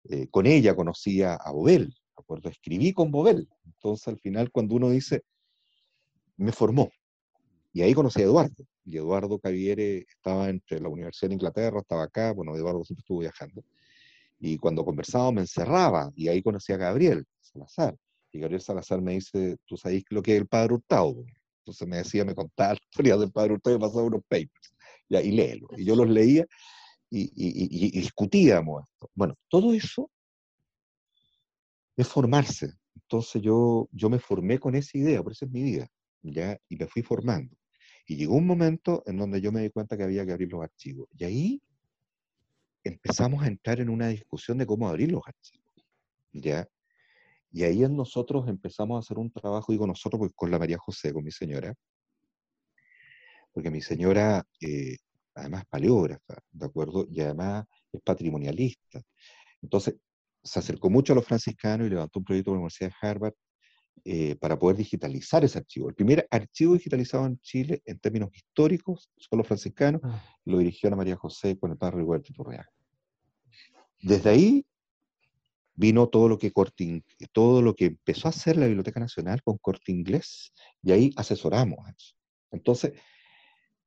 [0.05, 2.49] eh, con ella conocí a, a Bobel, ¿de acuerdo?
[2.49, 3.49] Escribí con Bobel.
[3.65, 5.23] Entonces al final cuando uno dice,
[6.37, 6.91] me formó.
[7.73, 8.65] Y ahí conocí a Eduardo.
[8.85, 13.21] Y Eduardo Caviere estaba entre la Universidad de Inglaterra, estaba acá, bueno, Eduardo siempre estuvo
[13.21, 13.65] viajando.
[14.39, 17.97] Y cuando conversábamos me encerraba, y ahí conocí a Gabriel Salazar.
[18.33, 21.25] Y Gabriel Salazar me dice, ¿tú sabes lo que es el Padre Hurtado?
[21.61, 24.75] Entonces me decía, me contaba la historia del Padre Hurtado y pasaba unos papers.
[25.09, 25.69] Ya, y léelo.
[25.77, 26.47] Y yo los leía
[27.11, 29.11] y, y- y- y discutíamos esto.
[29.15, 30.11] Bueno, todo eso
[31.97, 32.73] es formarse.
[32.97, 35.87] Entonces yo, yo me formé con esa idea, por eso es mi vida,
[36.23, 36.59] ¿ya?
[36.69, 37.55] Y me fui formando.
[38.07, 40.63] Y llegó un momento en donde yo me di cuenta que había que abrir los
[40.63, 41.09] archivos.
[41.17, 41.63] Y ahí
[42.83, 45.73] empezamos a entrar en una discusión de cómo abrir los archivos,
[46.33, 46.69] ¿ya?
[47.51, 51.13] Y ahí nosotros empezamos a hacer un trabajo, digo nosotros, pues con la María José,
[51.13, 51.73] con mi señora,
[53.53, 54.97] porque mi señora, eh,
[55.35, 57.07] además paleógrafa, ¿de acuerdo?
[57.09, 59.01] Y además es patrimonialista.
[59.63, 59.95] Entonces,
[60.43, 63.35] se acercó mucho a los franciscanos y levantó un proyecto con la Universidad de Harvard
[64.05, 65.89] eh, para poder digitalizar ese archivo.
[65.89, 70.89] El primer archivo digitalizado en Chile, en términos históricos, son los franciscanos, Ah, lo dirigió
[70.89, 72.69] Ana María José con el padre Roberto Iturriaga.
[74.03, 74.67] Desde ahí
[75.75, 77.03] vino todo lo que Corte
[77.33, 80.53] todo lo que empezó a hacer la Biblioteca Nacional con corte inglés,
[80.83, 82.15] y ahí asesoramos a eso.
[82.51, 82.93] Entonces,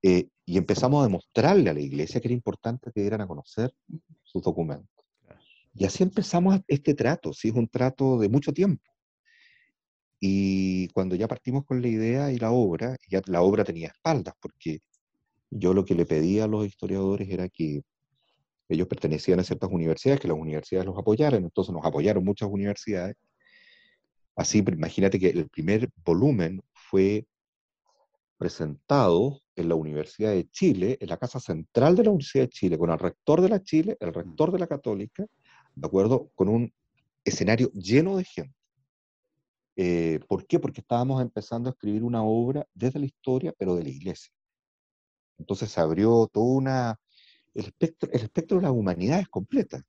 [0.01, 3.73] eh, y empezamos a demostrarle a la iglesia que era importante que dieran a conocer
[4.23, 5.05] sus documentos.
[5.73, 8.83] Y así empezamos este trato, sí, es un trato de mucho tiempo.
[10.19, 14.33] Y cuando ya partimos con la idea y la obra, ya la obra tenía espaldas,
[14.41, 14.79] porque
[15.49, 17.83] yo lo que le pedía a los historiadores era que
[18.69, 23.15] ellos pertenecían a ciertas universidades, que las universidades los apoyaran, entonces nos apoyaron muchas universidades.
[24.35, 27.25] Así, imagínate que el primer volumen fue
[28.37, 32.77] presentado en la Universidad de Chile, en la Casa Central de la Universidad de Chile,
[32.77, 35.25] con el rector de la Chile, el rector de la Católica,
[35.75, 36.29] ¿de acuerdo?
[36.35, 36.73] Con un
[37.23, 38.56] escenario lleno de gente.
[39.79, 40.59] Eh, ¿Por qué?
[40.59, 44.33] Porque estábamos empezando a escribir una obra desde la historia, pero de la iglesia.
[45.37, 46.99] Entonces se abrió toda una...
[47.53, 49.81] El espectro, el espectro de la humanidad es completa.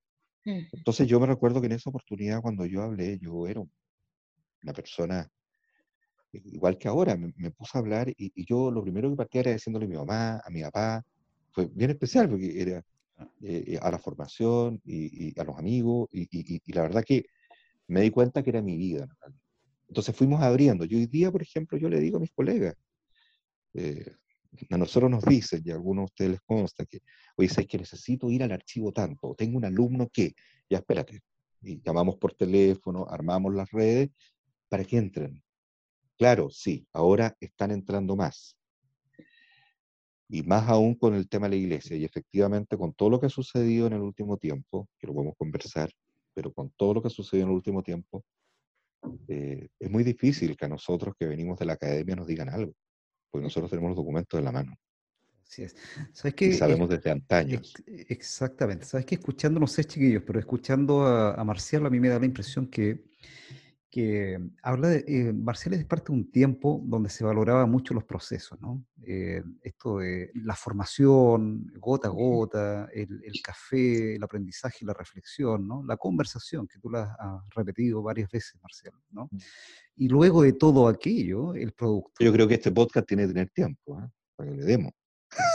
[0.44, 0.60] Mm.
[0.72, 3.62] Entonces yo me recuerdo que en esa oportunidad cuando yo hablé, yo era
[4.62, 5.28] una persona
[6.32, 9.40] igual que ahora, me, me puse a hablar y, y yo lo primero que partía
[9.40, 11.04] era diciéndole a mi mamá, a mi papá,
[11.50, 12.78] fue bien especial porque era
[13.42, 17.24] eh, eh, a la formación y, y a los amigos y, la verdad que
[17.88, 19.08] me di cuenta que era mi vida.
[19.20, 19.47] realidad.
[19.88, 20.84] Entonces fuimos abriendo.
[20.84, 22.74] Y hoy día, por ejemplo, yo le digo a mis colegas,
[23.74, 24.14] eh,
[24.70, 27.00] a nosotros nos dicen, y a algunos de ustedes les consta, que,
[27.36, 30.34] oye, es que necesito ir al archivo tanto, tengo un alumno que,
[30.68, 31.20] ya espérate,
[31.62, 34.10] y llamamos por teléfono, armamos las redes
[34.68, 35.42] para que entren.
[36.16, 38.56] Claro, sí, ahora están entrando más.
[40.28, 43.26] Y más aún con el tema de la iglesia, y efectivamente con todo lo que
[43.26, 45.90] ha sucedido en el último tiempo, que lo podemos conversar,
[46.34, 48.24] pero con todo lo que ha sucedido en el último tiempo,
[49.28, 52.72] eh, es muy difícil que a nosotros que venimos de la academia nos digan algo,
[53.30, 54.74] porque nosotros tenemos los documentos en la mano
[55.42, 55.74] Así es.
[56.12, 56.52] ¿Sabes y qué?
[56.52, 57.54] sabemos Es- desde antaño.
[57.58, 58.84] ex- exactamente.
[58.84, 59.14] ¿Sabes qué?
[59.14, 62.66] Escuchando, no sé, chiquillos, pero escuchando a, a Marcial, a mí me da la impresión
[62.66, 63.02] que,
[63.90, 65.04] que habla de.
[65.06, 68.84] eh, Marcial es parte de un tiempo donde se valoraba mucho los procesos, ¿no?
[69.02, 75.66] Eh, esto de la formación, gota a gota, el, el café, el aprendizaje la reflexión,
[75.66, 75.82] ¿no?
[75.86, 79.30] La conversación, que tú la has repetido varias veces, Marcial, ¿no?
[79.96, 82.22] Y luego de todo aquello, el producto.
[82.22, 84.10] Yo creo que este podcast tiene que tener tiempo, ¿ah?
[84.36, 84.92] para que le demos.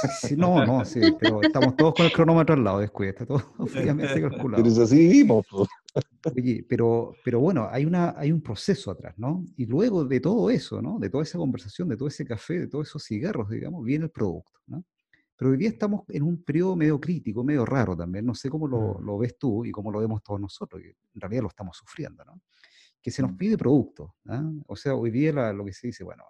[0.09, 3.39] Sí, no, no, sí, pero estamos todos con el cronómetro al lado, descuida, está todo
[3.67, 4.63] fríamente calculado.
[4.63, 5.45] Pero es así vivimos.
[5.49, 5.67] po.
[6.35, 9.43] Oye, pero, pero bueno, hay, una, hay un proceso atrás, ¿no?
[9.57, 10.97] Y luego de todo eso, ¿no?
[10.97, 14.11] De toda esa conversación, de todo ese café, de todos esos cigarros, digamos, viene el
[14.11, 14.83] producto, ¿no?
[15.35, 18.67] Pero hoy día estamos en un periodo medio crítico, medio raro también, no sé cómo
[18.67, 19.05] lo, Mm.
[19.05, 22.23] lo ves tú y cómo lo vemos todos nosotros, que en realidad lo estamos sufriendo,
[22.23, 22.39] ¿no?
[23.01, 23.37] Que se nos Mm.
[23.37, 24.49] pide producto, ¿ah?
[24.67, 26.23] O sea, hoy día la- lo que se dice, bueno,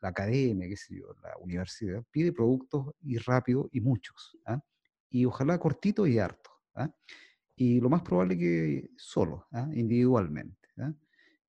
[0.00, 4.60] la academia, qué sé yo, la universidad, pide productos y rápido y muchos, ¿ah?
[5.10, 6.50] y ojalá cortito y harto.
[6.74, 6.90] ¿ah?
[7.56, 9.68] Y lo más probable que solo, ¿ah?
[9.74, 10.68] individualmente.
[10.78, 10.92] ¿ah?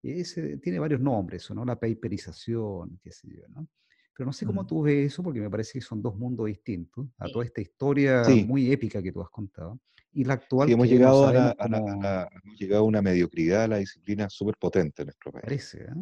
[0.01, 1.65] Ese, tiene varios nombres, ¿no?
[1.65, 3.67] La paperización, qué sé yo, ¿no?
[4.15, 7.07] Pero no sé cómo tú ves eso, porque me parece que son dos mundos distintos
[7.19, 8.43] a toda esta historia Sí.
[8.45, 9.79] muy épica que tú has contado.
[10.11, 12.29] Y la actual Sí, hemos que no llegado, a, la- a la- a cómo la-
[12.43, 15.43] hemos llegado a una mediocridad, a la disciplina súper potente en nuestro país.
[15.43, 15.85] parece.
[15.89, 15.95] ¿ah?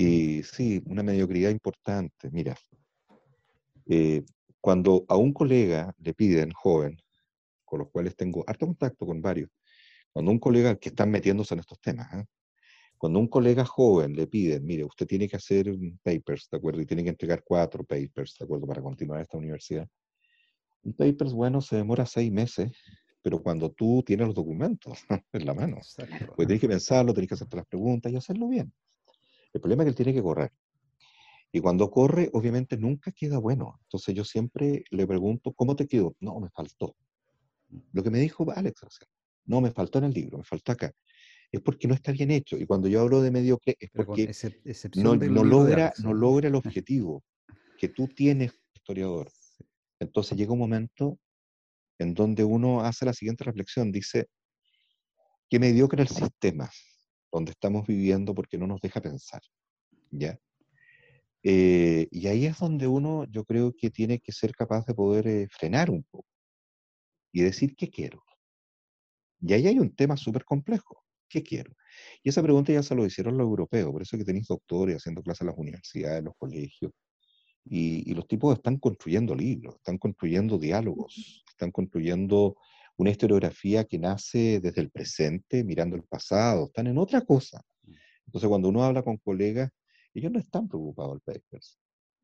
[0.00, 2.30] Y sí, una mediocridad importante.
[2.30, 2.54] Mira,
[3.86, 4.24] eh,
[4.60, 6.96] cuando a un colega le piden, joven,
[7.64, 9.50] con los cuales tengo harto contacto con varios,
[10.12, 12.24] cuando un colega que están metiéndose en estos temas, ¿ah?
[12.96, 16.80] cuando un colega joven le piden, mire, usted tiene que hacer un papers, ¿de acuerdo?
[16.80, 18.68] Y tiene que entregar cuatro papers, ¿de acuerdo?
[18.68, 19.88] Para continuar esta universidad.
[20.84, 22.70] Un papers, bueno, se demora seis meses,
[23.20, 24.96] pero cuando tú tienes los documentos
[25.32, 25.78] en la mano,
[26.36, 28.72] pues tienes que pensarlo, tienes que hacerte las preguntas y hacerlo bien.
[29.52, 30.52] El problema es que él tiene que correr.
[31.50, 33.78] Y cuando corre, obviamente nunca queda bueno.
[33.84, 36.14] Entonces yo siempre le pregunto, ¿cómo te quedó?
[36.20, 36.94] No, me faltó.
[37.92, 39.08] Lo que me dijo Alex, o sea,
[39.46, 40.92] no, me faltó en el libro, me faltó acá.
[41.50, 42.58] Es porque no está bien hecho.
[42.58, 44.30] Y cuando yo hablo de mediocre, es porque
[44.96, 47.24] no, no logra, no logra el objetivo
[47.78, 49.30] que tú tienes, historiador.
[49.98, 51.18] Entonces llega un momento
[51.98, 54.28] en donde uno hace la siguiente reflexión, dice,
[55.48, 56.70] qué mediocre el sistema
[57.32, 59.42] donde estamos viviendo porque no nos deja pensar,
[60.10, 60.38] ¿ya?
[61.42, 65.26] Eh, y ahí es donde uno, yo creo que tiene que ser capaz de poder
[65.28, 66.26] eh, frenar un poco
[67.32, 68.22] y decir, ¿qué quiero?
[69.40, 71.72] Y ahí hay un tema súper complejo, ¿qué quiero?
[72.22, 75.22] Y esa pregunta ya se lo hicieron los europeos, por eso que tenéis doctores haciendo
[75.22, 76.92] clases en las universidades, en los colegios,
[77.64, 82.56] y, y los tipos están construyendo libros, están construyendo diálogos, están construyendo
[82.98, 87.62] una historiografía que nace desde el presente, mirando el pasado, están en otra cosa.
[88.26, 89.70] Entonces, cuando uno habla con colegas,
[90.12, 91.78] ellos no están preocupados del papers.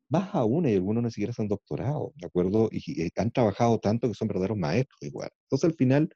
[0.09, 2.69] Más aún, y algunos ni siquiera se han doctorado, ¿de acuerdo?
[2.71, 5.29] Y, y han trabajado tanto que son verdaderos maestros igual.
[5.45, 6.09] Entonces, al final,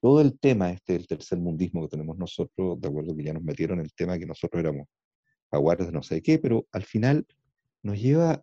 [0.00, 3.44] todo el tema este del tercer mundismo que tenemos nosotros, de acuerdo que ya nos
[3.44, 4.88] metieron en el tema que nosotros éramos
[5.50, 7.26] jaguares de no sé qué, pero al final
[7.82, 8.42] nos lleva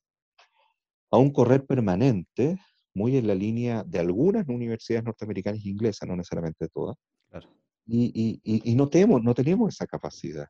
[1.11, 2.57] a un correr permanente,
[2.97, 6.95] muy en la línea de algunas universidades norteamericanas e inglesas, no necesariamente todas,
[7.29, 7.47] Claro.
[7.85, 10.47] y, y- y- y no, tenemos, no tenemos esa capacidad.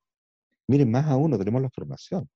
[0.68, 2.28] Miren, más aún, no tenemos la formación.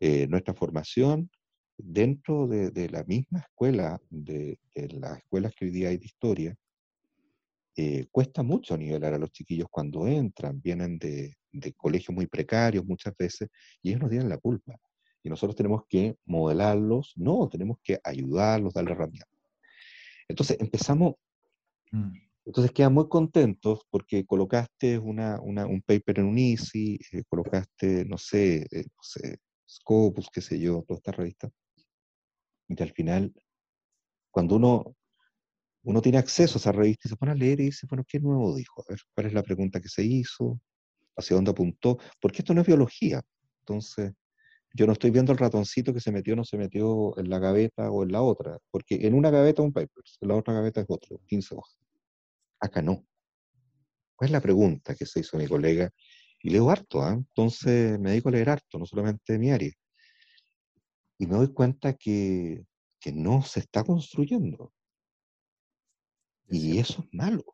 [0.00, 1.30] Eh, nuestra formación
[1.78, 6.06] dentro de, de la misma escuela, de, de las escuelas que hoy día hay de
[6.06, 6.56] historia,
[7.76, 12.84] eh, cuesta mucho nivelar a los chiquillos cuando entran, vienen de, de colegios muy precarios
[12.86, 13.48] muchas veces,
[13.82, 14.74] y ellos no tienen la culpa.
[15.26, 19.28] Y nosotros tenemos que modelarlos, no, tenemos que ayudarlos, darles herramientas.
[20.28, 21.14] Entonces empezamos
[21.92, 22.12] Mm.
[22.44, 28.04] entonces quedan muy contentos porque colocaste una, una- un paper en un Easy, eh, colocaste,
[28.04, 31.50] no sé, eh, no sé, Scopus, qué sé yo, toda esta revista.
[32.68, 33.32] Y al final,
[34.30, 34.96] cuando uno,
[35.82, 38.20] uno tiene acceso a esa revista y se pone a leer y dice, bueno, ¿qué
[38.20, 38.82] nuevo dijo?
[38.82, 40.60] A ver, ¿cuál es la pregunta que se hizo?
[41.16, 41.98] ¿Hacia dónde apuntó?
[42.20, 43.22] Porque esto no es biología.
[43.60, 44.12] Entonces,
[44.74, 47.38] yo no estoy viendo el ratoncito que se metió o no se metió en la
[47.38, 50.80] gaveta o en la otra, porque en una gaveta un paper, en la otra gaveta
[50.80, 51.78] es otro, 15 hojas.
[52.60, 53.04] Acá no.
[54.14, 55.90] ¿Cuál es la pregunta que se hizo mi colega?
[56.42, 57.12] Y leo harto, ¿ah?
[57.12, 59.72] entonces me dedico a leer harto, no solamente de mi área.
[61.18, 62.64] Y me doy cuenta que,
[63.00, 64.72] que no se está construyendo.
[66.48, 67.44] Y eso es malo.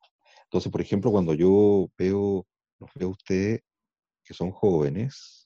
[0.44, 2.46] Entonces, por ejemplo, cuando yo veo,
[2.78, 3.60] los veo a ustedes
[4.24, 5.41] que son jóvenes,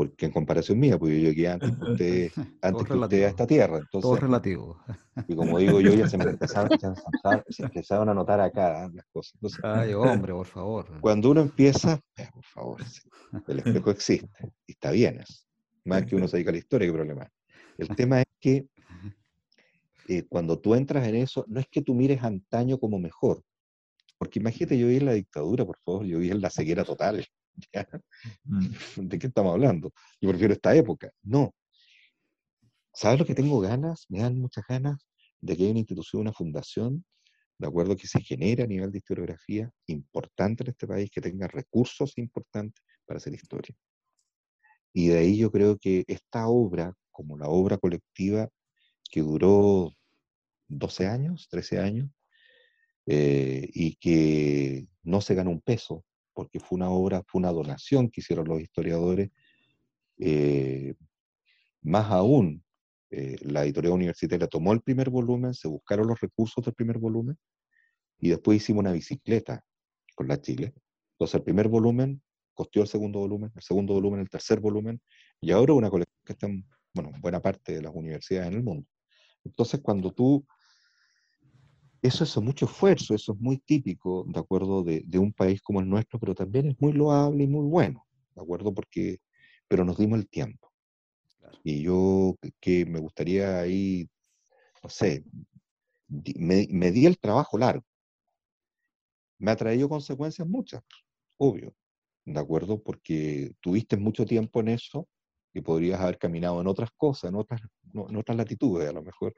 [0.00, 2.30] porque en comparación mía, porque yo llegué antes que usted,
[2.62, 4.80] antes que usted a esta tierra, Todo relativo.
[5.28, 6.70] y como digo yo, ya se me empezaron,
[7.50, 8.90] se empezaron- a notar acá ¿ah?
[8.94, 9.34] las cosas.
[9.34, 10.86] Entonces, Ay, hombre, por favor.
[11.02, 13.02] cuando uno empieza, eh, por favor, sí,
[13.46, 14.26] el espejo existe,
[14.66, 15.22] y está bien.
[15.84, 17.30] Más que uno se dedica a la historia, qué problema.
[17.76, 18.66] El tema es que
[20.08, 23.42] eh, cuando tú entras en eso, no es que tú mires antaño como mejor,
[24.16, 27.22] porque imagínate, yo vi en la dictadura, por favor, yo vi en la ceguera total.
[28.44, 28.66] Mm.
[29.08, 29.92] ¿De qué estamos hablando?
[30.20, 31.10] Yo prefiero esta época.
[31.22, 31.54] No.
[32.92, 34.06] ¿Sabes lo que tengo ganas?
[34.08, 35.06] Me dan muchas ganas
[35.40, 37.04] de que haya una institución, una fundación,
[37.58, 41.46] de acuerdo que se genere a nivel de historiografía importante en este país, que tenga
[41.46, 43.74] recursos importantes para hacer historia.
[44.92, 48.48] Y de ahí yo creo que esta obra, como la obra colectiva
[49.10, 49.92] que duró
[50.68, 52.10] 12 años, 13 años,
[53.06, 56.04] eh, y que no se ganó un peso,
[56.40, 59.30] porque fue una obra, fue una donación que hicieron los historiadores,
[60.18, 60.94] eh,
[61.82, 62.64] más aún,
[63.10, 67.36] eh, la editorial universitaria tomó el primer volumen, se buscaron los recursos del primer volumen,
[68.18, 69.62] y después hicimos una bicicleta
[70.14, 70.72] con la Chile.
[71.12, 72.22] Entonces el primer volumen
[72.54, 74.98] costeó el segundo volumen, el segundo volumen, el tercer volumen,
[75.42, 78.54] y ahora una colección que está en bueno, en buena parte de las universidades en
[78.54, 78.86] el mundo.
[79.44, 80.46] Entonces cuando tú
[82.02, 85.80] eso es mucho esfuerzo, eso es muy típico, ¿de acuerdo?, de, de, un país como
[85.80, 88.72] el nuestro, pero también es muy loable y muy bueno, ¿de acuerdo?
[88.72, 89.18] Porque,
[89.68, 90.72] pero nos dimos el tiempo.
[91.62, 94.08] Y yo que me gustaría ahí,
[94.82, 95.24] no sé,
[96.08, 97.84] me, me di el trabajo largo.
[99.38, 100.82] Me ha traído consecuencias muchas,
[101.38, 101.74] obvio,
[102.24, 102.82] ¿de acuerdo?
[102.82, 105.08] Porque tuviste mucho tiempo en eso
[105.52, 107.60] y podrías haber caminado en otras cosas, en otras,
[107.92, 109.34] en otras latitudes a lo mejor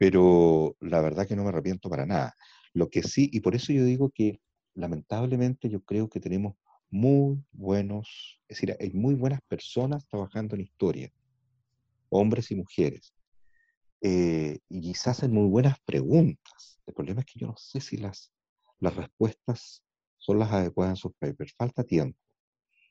[0.00, 2.34] pero la verdad que no me arrepiento para nada.
[2.72, 4.40] Lo que sí, y por eso yo digo que
[4.72, 6.54] lamentablemente yo creo que tenemos
[6.88, 11.12] muy buenos, es decir, hay muy buenas personas trabajando en historia,
[12.08, 13.12] hombres y mujeres,
[14.00, 16.80] eh, y quizás hacen muy buenas preguntas.
[16.86, 18.32] El problema es que yo no sé si las,
[18.78, 19.82] las respuestas
[20.16, 21.52] son las adecuadas en sus papers.
[21.58, 22.18] Falta tiempo.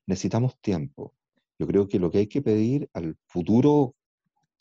[0.05, 1.15] Necesitamos tiempo.
[1.57, 3.95] Yo creo que lo que hay que pedir al futuro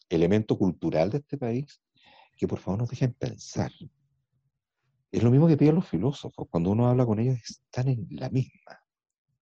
[0.09, 1.83] elemento cultural de este país
[2.39, 3.73] que por favor nos dejen pensar.
[5.11, 6.47] Es lo mismo que piden los filósofos.
[6.51, 8.81] Cuando uno habla con ellos, están en la misma.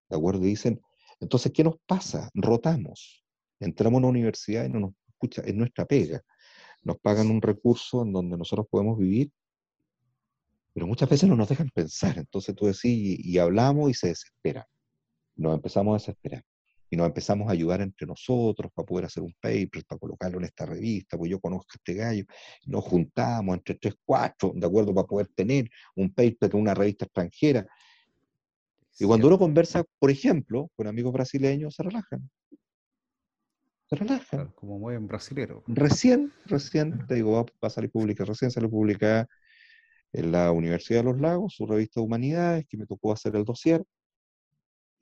[0.10, 0.44] ¿De acuerdo?
[0.46, 0.82] Y dicen,
[1.20, 2.30] entonces, ¿qué nos pasa?
[2.34, 3.24] Rotamos.
[3.60, 6.22] Entramos a una universidad y no nos escucha, es nuestra pega.
[6.84, 9.32] Nos pagan un recurso en donde nosotros podemos vivir,
[10.74, 12.18] pero muchas veces no nos dejan pensar.
[12.18, 14.68] Entonces tú decís, y, y hablamos y se desespera.
[15.36, 16.46] Nos empezamos a desesperar
[16.96, 20.46] y nos empezamos a ayudar entre nosotros para poder hacer un paper, para colocarlo en
[20.46, 22.24] esta revista, pues yo conozco a este gallo,
[22.68, 24.96] nos juntamos entre tres, cuatro, ¿de acuerdo?
[24.96, 27.68] Para poder tener un paper en una revista extranjera.
[28.98, 32.30] Y cuando uno conversa, por ejemplo, con amigos brasileños, se relajan.
[33.90, 34.54] Se relajan.
[34.56, 35.64] como muy en brasilero.
[35.68, 39.28] Recién, recién, te digo, va, a salir publicada, recién salió publicada
[40.14, 43.44] en la Universidad de los Lagos, su revista de Humanidades, que me tocó hacer el
[43.44, 43.84] dossier.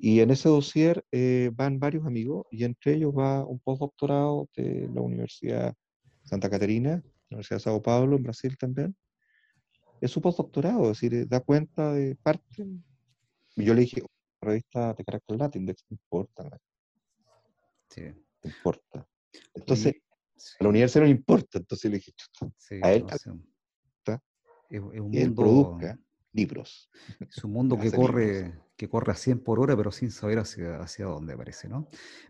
[0.05, 4.89] Y en ese dossier eh, van varios amigos y entre ellos va un postdoctorado de
[4.93, 5.73] la Universidad
[6.25, 8.97] Santa Catarina, la Universidad de Sao Paulo, en Brasil también.
[10.01, 12.67] Es su postdoctorado, es decir, da cuenta de parte.
[13.55, 14.03] Y yo le dije,
[14.41, 16.59] revista de carácter latín, de ¿te importa?
[17.87, 18.01] Sí.
[18.41, 19.07] ¿Te importa?
[19.53, 19.95] Entonces,
[20.59, 22.11] a la universidad no le importa, entonces le dije,
[22.81, 23.41] a él, es, un
[24.91, 25.97] mundo, produzca
[26.33, 26.89] libros.
[27.21, 30.81] Es un mundo que corre, que corre a 100 por hora, pero sin saber hacia,
[30.81, 31.87] hacia dónde parece, ¿no?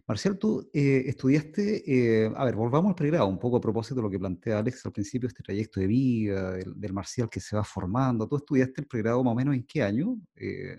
[0.07, 1.83] Marcial, tú eh, estudiaste,
[2.25, 4.85] eh, a ver, volvamos al pregrado, un poco a propósito de lo que plantea Alex
[4.85, 8.27] al principio, este trayecto de vida, del, Marcial que se va formando.
[8.27, 10.15] ¿Tú estudiaste el pregrado más o menos en qué año?
[10.35, 10.77] Eh,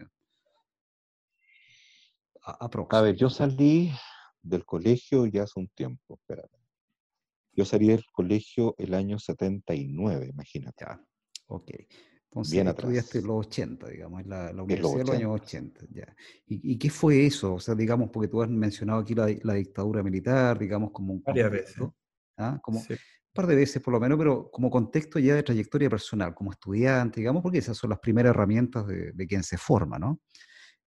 [2.44, 3.90] a, a, ver, yo salí
[4.40, 6.56] del colegio ya hace un tiempo, espérate.
[7.52, 10.84] Yo salí del colegio el año 79, imagínate.
[10.84, 11.04] Ya,
[11.48, 11.70] ok.
[12.34, 15.86] Entonces Bien estudiaste los 80, digamos, la, la universidad de los años 80.
[15.92, 16.16] Ya.
[16.46, 17.54] ¿Y, qué fue eso?
[17.54, 21.22] O sea, digamos, porque tú has mencionado aquí la, la dictadura militar, digamos, como un
[21.22, 21.76] Varias veces.
[22.36, 22.58] ¿ah?
[22.60, 22.86] Como un
[23.32, 27.20] par de veces por lo menos, pero como contexto ya de trayectoria personal, como estudiante,
[27.20, 30.20] digamos, porque esas son las primeras herramientas de, de quien se forma, ¿no?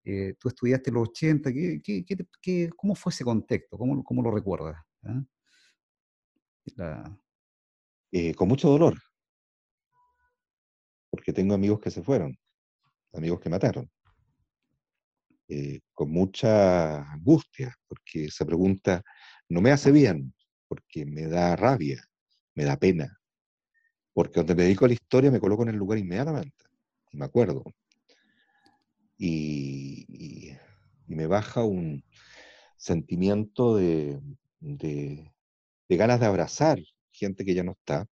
[0.04, 2.06] Eh, tú estudiaste los 80, ¿qué, qué,
[2.42, 3.78] qué, cómo fue ese contexto?
[3.78, 4.76] ¿Cómo, cómo lo recuerdas?
[5.04, 5.24] ¿Ah?
[6.76, 7.18] La...
[8.12, 8.98] Eh, con mucho dolor,
[11.10, 12.38] porque tengo amigos que se fueron,
[13.14, 13.90] amigos que mataron.
[15.50, 19.02] Eh, con mucha angustia, porque se pregunta,
[19.48, 20.34] no me hace bien,
[20.68, 22.04] porque me da rabia,
[22.54, 23.18] me da pena,
[24.14, 26.66] porque donde me dedico a la historia me coloco en el lugar inmediatamente,
[27.14, 27.64] me acuerdo.
[29.18, 30.52] Y,
[31.08, 32.04] me baja un
[32.76, 34.20] sentimiento de,
[34.60, 35.32] de
[35.90, 36.80] ganas de abrazar
[37.12, 38.06] gente que ya no está,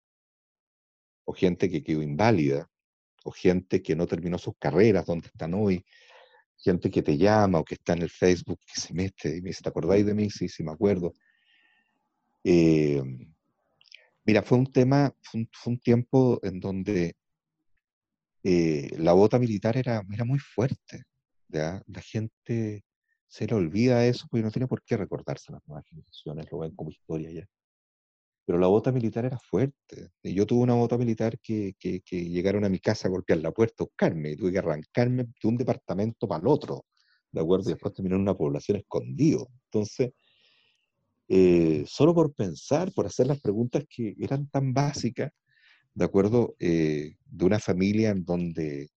[1.24, 2.70] o gente que quedó inválida,
[3.24, 5.84] o gente que no terminó sus carreras, donde están hoy,
[6.56, 9.48] gente que te llama o que está en el Facebook, que se mete y me
[9.50, 10.30] dice, ¿te acordáis de mí?
[10.30, 11.12] Sí, sí, me acuerdo.
[12.44, 13.02] Eh,
[14.24, 17.16] mira, fue un tema, fue un, tiempo en donde
[18.42, 21.04] eh, la bota militar era, era muy fuerte.
[21.48, 22.84] La gente
[23.26, 26.74] se le olvida eso porque no tiene por qué recordarse las nuevas generaciones, lo ven
[26.74, 27.46] como historia ya
[28.44, 30.10] pero la bota militar era fuerte.
[30.22, 33.52] Y yo tuve una bota militar que, que, llegaron a mi casa a golpear la
[33.52, 36.84] puerta, a buscarme, y tuve que arrancarme de un departamento para el otro,
[37.32, 37.70] ¿de acuerdo?
[37.70, 39.48] Y después terminé en una población escondido.
[39.66, 40.12] Entonces,
[41.28, 45.32] eh, solo por pensar, por hacer las preguntas que eran tan básicas,
[45.94, 46.54] ¿de acuerdo?
[46.58, 48.90] Eh, de una familia en donde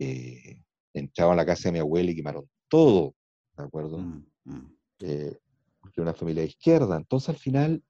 [0.00, 3.14] eh, entraba a la casa de mi abuela y quemaron todo,
[3.56, 3.98] ¿de acuerdo?
[3.98, 4.76] Mm, mm.
[4.98, 6.96] porque era una familia de izquierda.
[6.96, 7.82] Entonces, al final,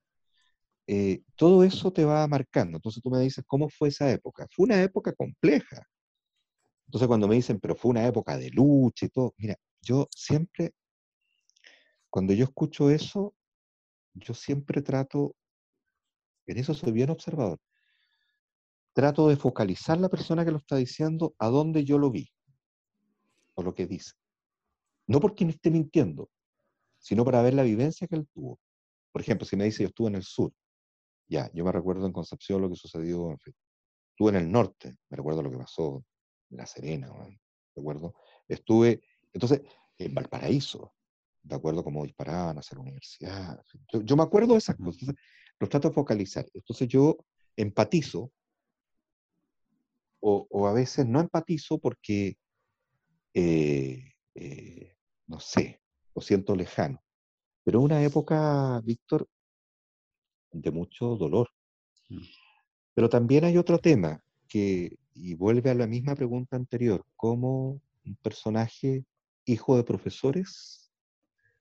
[0.91, 2.77] eh, todo eso te va marcando.
[2.77, 4.47] Entonces tú me dices, ¿cómo fue esa época?
[4.51, 5.85] Fue una época compleja.
[6.87, 10.71] Entonces cuando me dicen, pero fue una época de lucha y todo, mira, yo siempre,
[12.09, 13.35] cuando yo escucho eso,
[14.15, 15.35] yo siempre trato,
[16.47, 17.59] en eso soy bien observador,
[18.93, 22.31] trato de focalizar la persona que lo está diciendo a dónde yo lo vi
[23.53, 24.13] o lo que dice.
[25.05, 26.31] No porque me esté mintiendo,
[26.97, 28.59] sino para ver la vivencia que él tuvo.
[29.11, 30.51] Por ejemplo, si me dice yo estuve en el sur,
[31.29, 33.53] ya, yo me recuerdo en Concepción lo que sucedió, en fin.
[34.11, 36.03] Estuve en el norte, me recuerdo lo que pasó
[36.49, 38.13] en La Serena, ¿de acuerdo?
[38.47, 39.01] Estuve,
[39.31, 39.61] entonces,
[39.97, 40.93] en Valparaíso,
[41.43, 41.83] ¿de acuerdo?
[41.83, 43.63] Cómo disparaban hacia la universidad.
[43.93, 45.15] Yo, yo me acuerdo de esas cosas, entonces,
[45.59, 46.45] los trato de focalizar.
[46.53, 47.17] Entonces yo
[47.55, 48.31] empatizo,
[50.21, 52.37] o, o a veces no empatizo porque,
[53.33, 54.95] eh, eh,
[55.27, 55.81] no sé,
[56.15, 57.01] lo siento lejano.
[57.63, 59.27] Pero una época, Víctor,
[60.51, 61.49] de mucho dolor.
[62.09, 62.21] Mm.
[62.93, 68.15] Pero también hay otro tema que, y vuelve a la misma pregunta anterior, ¿cómo un
[68.21, 69.05] personaje
[69.45, 70.91] hijo de profesores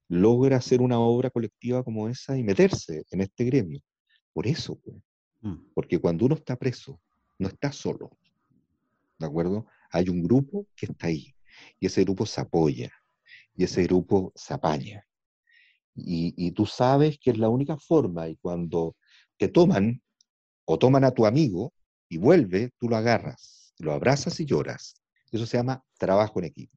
[0.09, 3.80] logra hacer una obra colectiva como esa y meterse en este gremio?
[4.32, 4.97] Por eso, pues.
[5.41, 5.70] Mm.
[5.74, 7.01] porque cuando uno está preso,
[7.39, 8.11] no está solo,
[9.18, 9.66] ¿de acuerdo?
[9.91, 11.34] Hay un grupo que está ahí,
[11.78, 12.91] y ese grupo se apoya,
[13.55, 15.07] y ese grupo se apaña.
[16.01, 18.96] Y, tú sabes que es la única forma, y cuando
[19.36, 20.01] te toman
[20.64, 21.72] o toman a tu amigo
[22.09, 24.94] y vuelve, tú lo agarras, lo abrazas y lloras.
[25.32, 26.76] Eso se llama trabajo en equipo.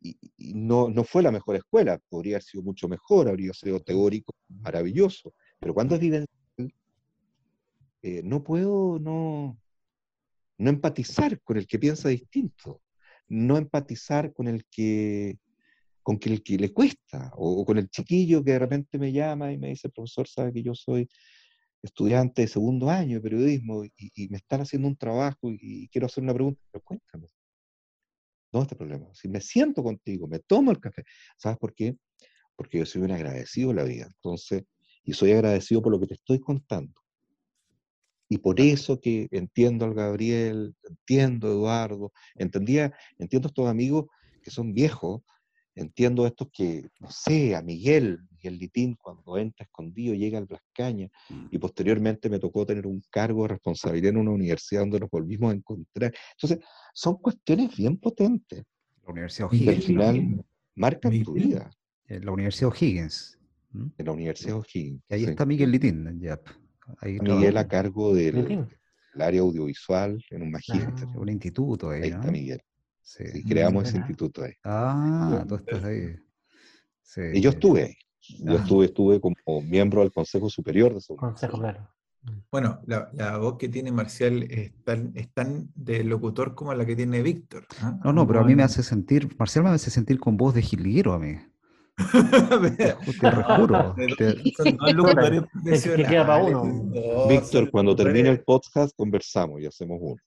[0.00, 3.80] Y, y no, no fue la mejor escuela, podría haber sido mucho mejor, habría sido
[3.80, 6.28] teórico, maravilloso, pero cuando es vivencial,
[8.02, 9.58] eh, no puedo no,
[10.58, 12.80] no empatizar con el que piensa distinto,
[13.26, 15.38] no empatizar con el que
[16.06, 19.10] con que el que le cuesta, o, o con el chiquillo que de repente me
[19.10, 21.08] llama y me dice, profesor, sabe que yo soy
[21.82, 25.88] estudiante de segundo año de periodismo y, y me están haciendo un trabajo y, y
[25.88, 27.26] quiero hacer una pregunta, pero cuéntame.
[28.52, 29.12] No este problema.
[29.14, 31.02] Si me siento contigo, me tomo el café.
[31.38, 31.96] ¿Sabes por qué?
[32.54, 34.06] Porque yo soy un agradecido de la vida.
[34.06, 34.62] Entonces,
[35.02, 36.94] y soy agradecido por lo que te estoy contando.
[38.28, 44.06] Y por eso que entiendo al Gabriel, entiendo a Eduardo, entendía, entiendo a estos amigos
[44.40, 45.22] que son viejos,
[45.76, 50.46] entiendo a estos que, no sé, a Miguel, Miguel Litín, cuando entra escondido, llega al
[50.46, 51.46] Blascaña, Mm.
[51.52, 55.52] y posteriormente me tocó tener un cargo de responsabilidad en una universidad donde nos volvimos
[55.52, 56.12] a encontrar.
[56.40, 58.64] Entonces, son cuestiones bien potentes
[59.06, 59.84] La Universidad que al O'Higgins.
[59.86, 61.70] final marcan tu vida
[62.08, 63.38] eh, La Universidad O'Higgins.
[63.98, 65.02] en la Universidad O'Higgins.
[65.10, 65.30] Y ahí sí.
[65.30, 66.40] está Miguel Litín, ya.
[67.00, 68.66] Ahí Miguel a cargo del,
[69.18, 70.92] área audiovisual en un magíster.
[71.08, 71.12] Ah.
[71.18, 72.20] Un instituto ahí, Ahí ¿no?
[72.20, 72.60] está Miguel.
[73.06, 73.24] Sí.
[73.32, 74.52] Sí, creamos ese instituto ahí.
[74.64, 76.16] Ah, tú estás ahí.
[77.02, 77.20] Sí.
[77.34, 77.94] Y yo estuve ahí.
[78.40, 78.56] Yo Ah.
[78.56, 81.88] estuve, estuve como miembro del Consejo Superior de esa Consejo, claro.
[82.50, 86.84] Bueno, la, la voz que tiene Marcial es tan, es tan de locutor como la
[86.84, 87.64] que tiene Víctor.
[87.80, 87.96] ¿ah?
[88.02, 90.62] No, no, pero a mí me hace sentir, Marcial me hace sentir con voz de
[90.62, 91.36] jilguero a mí.
[92.76, 92.96] Te,
[94.16, 94.36] te
[97.28, 100.20] Víctor, cuando termine el podcast, conversamos y hacemos uno.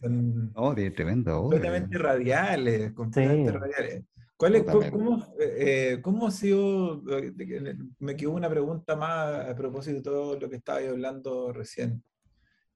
[0.00, 1.50] Son No, de tremenda voz.
[1.50, 3.56] completamente radiales, completamente Sí.
[3.58, 4.04] radiales.
[4.36, 7.32] ¿Cuál es, cómo, cómo, eh, cómo ha sido, eh,
[7.98, 12.02] me quedó una pregunta más a propósito de todo lo que estaba hablando recién,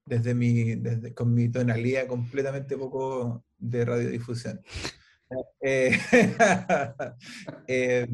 [0.03, 4.59] desde mi, desde, con mi tonalidad completamente poco de radiodifusión.
[5.61, 5.97] Eh,
[7.67, 8.05] eh,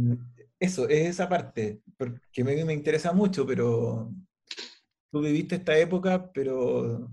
[0.60, 4.12] eso, es esa parte, porque me, me interesa mucho, pero
[5.12, 7.10] tú viviste esta época, pero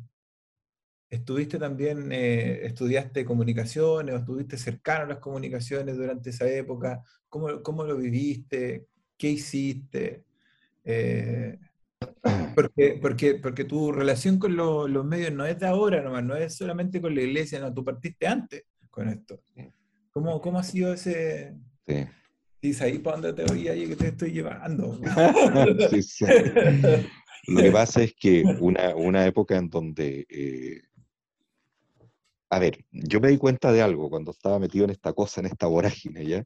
[1.11, 7.03] estuviste también, eh, estudiaste comunicaciones o estuviste cercano a las comunicaciones durante esa época.
[7.29, 8.87] ¿Cómo, cómo lo viviste?
[9.17, 10.25] ¿Qué hiciste?
[10.85, 11.59] Eh,
[12.55, 16.35] porque, porque, porque tu relación con lo- los medios no es de ahora nomás, no
[16.37, 19.41] es solamente con la iglesia, no, tú partiste antes con esto.
[20.11, 21.55] ¿Cómo, cómo ha sido ese...
[21.87, 22.07] Sí.
[22.63, 24.99] Dices ahí para dónde te voy ahí que te estoy llevando?
[25.91, 26.25] Sí, sí.
[27.47, 30.83] Lo que pasa es que una, una época en donde, eh,
[32.51, 35.47] a ver, yo me di cuenta de algo cuando estaba metido en esta cosa, en
[35.47, 36.45] esta vorágine, ¿ya?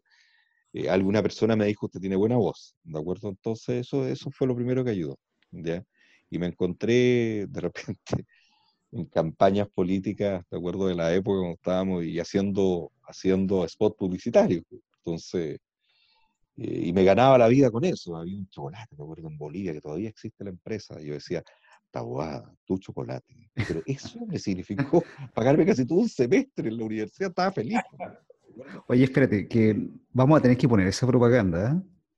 [0.73, 3.29] Eh, alguna persona me dijo, usted tiene buena voz, ¿de acuerdo?
[3.29, 5.19] Entonces eso, eso fue lo primero que ayudó,
[5.51, 5.83] ¿ya?
[6.31, 8.03] Y me encontré de repente
[8.93, 10.89] en campañas políticas, ¿de acuerdo?
[10.89, 14.65] De la época cuando estábamos y haciendo, haciendo spot publicitarios.
[14.99, 15.59] Entonces,
[16.59, 18.17] eh, y me ganaba la vida con eso.
[18.17, 21.01] Había un chocolate, me acuerdo, en Bolivia, que todavía existe la empresa.
[21.01, 21.43] Y yo decía,
[21.91, 23.51] tabuada, tu chocolate.
[23.55, 25.03] Pero eso me significó
[25.35, 27.31] pagarme casi todo un semestre en la universidad.
[27.31, 27.79] Estaba feliz.
[28.89, 31.73] Oye, espérate, que vamos a tener que poner esa propaganda.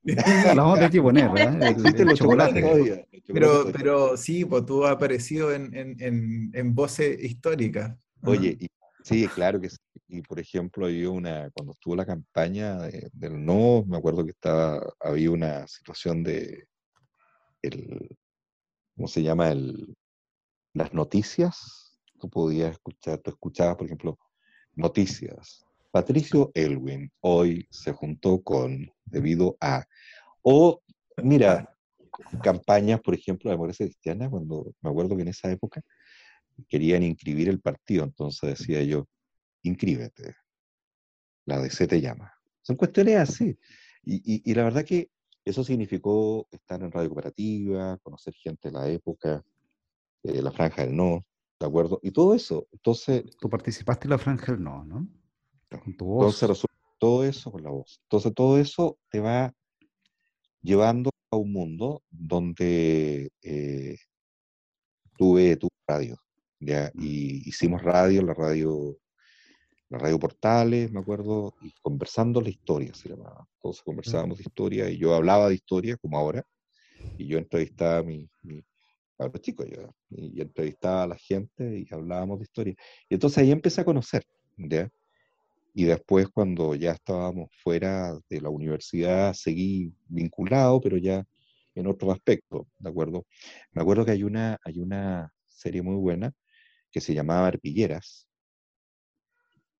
[0.04, 0.14] ¿eh?
[0.54, 1.48] La vamos a tener que poner, ¿eh?
[1.70, 2.60] El- el chocolate.
[3.26, 7.96] Pero, pero sí, pues tú has aparecido en, en, en, en voces históricas.
[8.22, 8.66] Oye, y-
[9.04, 9.76] sí, claro que sí.
[10.12, 14.32] Y por ejemplo, había una, cuando estuvo la campaña de- del no, me acuerdo que
[14.32, 16.66] estaba, había una situación de
[17.62, 18.16] el,
[18.96, 19.50] ¿cómo se llama?
[19.50, 19.96] El,
[20.74, 21.96] las noticias.
[22.18, 24.18] Tú podías escuchar, tú escuchabas, por ejemplo,
[24.74, 25.64] noticias.
[25.92, 29.84] Patricio Elwin hoy se juntó con, debido a,
[30.42, 30.82] o
[31.22, 31.72] mira,
[32.42, 35.82] campañas, por ejemplo, de democracia cristiana, cuando me acuerdo que en esa época
[36.68, 39.06] querían inscribir el partido, entonces decía yo,
[39.62, 40.36] inscríbete,
[41.46, 42.32] la DC te llama.
[42.62, 43.58] Son cuestiones así.
[44.02, 45.10] Y, la verdad que
[45.44, 49.44] eso significó estar en radio cooperativa, conocer gente de la época,
[50.22, 51.24] eh, la franja del no,
[51.58, 52.00] ¿de acuerdo?
[52.02, 52.66] Y todo eso.
[52.72, 53.24] Entonces.
[53.40, 55.08] Tú participaste en la franja del no, ¿no?
[55.68, 56.42] Con tu voz.
[56.42, 56.66] Entonces,
[56.98, 58.00] todo eso con la voz.
[58.04, 59.54] Entonces, todo eso te va
[60.62, 63.96] llevando a un mundo donde eh,
[65.16, 66.16] tuve, tu radio,
[66.58, 66.90] ¿ya?
[66.94, 67.02] Mm.
[67.02, 68.98] Y hicimos radio, la radio
[69.90, 73.46] la radio Portales, me acuerdo, y conversando la historia se llamaba.
[73.60, 76.44] Todos conversábamos de historia y yo hablaba de historia, como ahora,
[77.18, 78.62] y yo entrevistaba a mi, mi
[79.18, 82.74] a los chicos, yo, y, entrevistaba a la gente y hablábamos de historia.
[83.08, 84.24] Y entonces ahí empecé a conocer,
[84.56, 84.88] ¿ya?
[85.74, 91.24] Y después cuando ya estábamos fuera de la universidad, seguí vinculado, pero ya
[91.74, 93.26] en otros aspectos, ¿de acuerdo?
[93.72, 96.32] Me acuerdo que hay una, hay una serie muy buena
[96.90, 98.29] que se llamaba Arpilleras,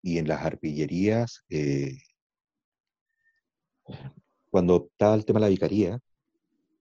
[0.02, 1.98] y en las arpillerías, eh,
[4.50, 5.98] cuando estaba el tema de la vicaría,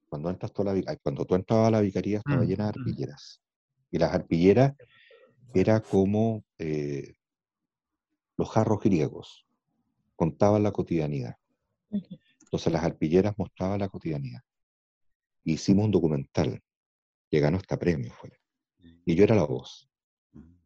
[0.07, 2.81] cuando, entras la, cuando tú entrabas a la vicaría estaba mm, llena de mm.
[2.81, 3.41] arpilleras.
[3.91, 4.73] Y las arpilleras
[5.53, 7.13] era como eh,
[8.37, 9.45] los jarros griegos,
[10.15, 11.35] contaban la cotidianidad.
[12.41, 14.41] Entonces las arpilleras mostraban la cotidianidad.
[15.43, 16.61] Hicimos un documental
[17.29, 18.13] que ganó este premio.
[18.13, 18.31] Fue.
[19.05, 19.88] Y yo era la voz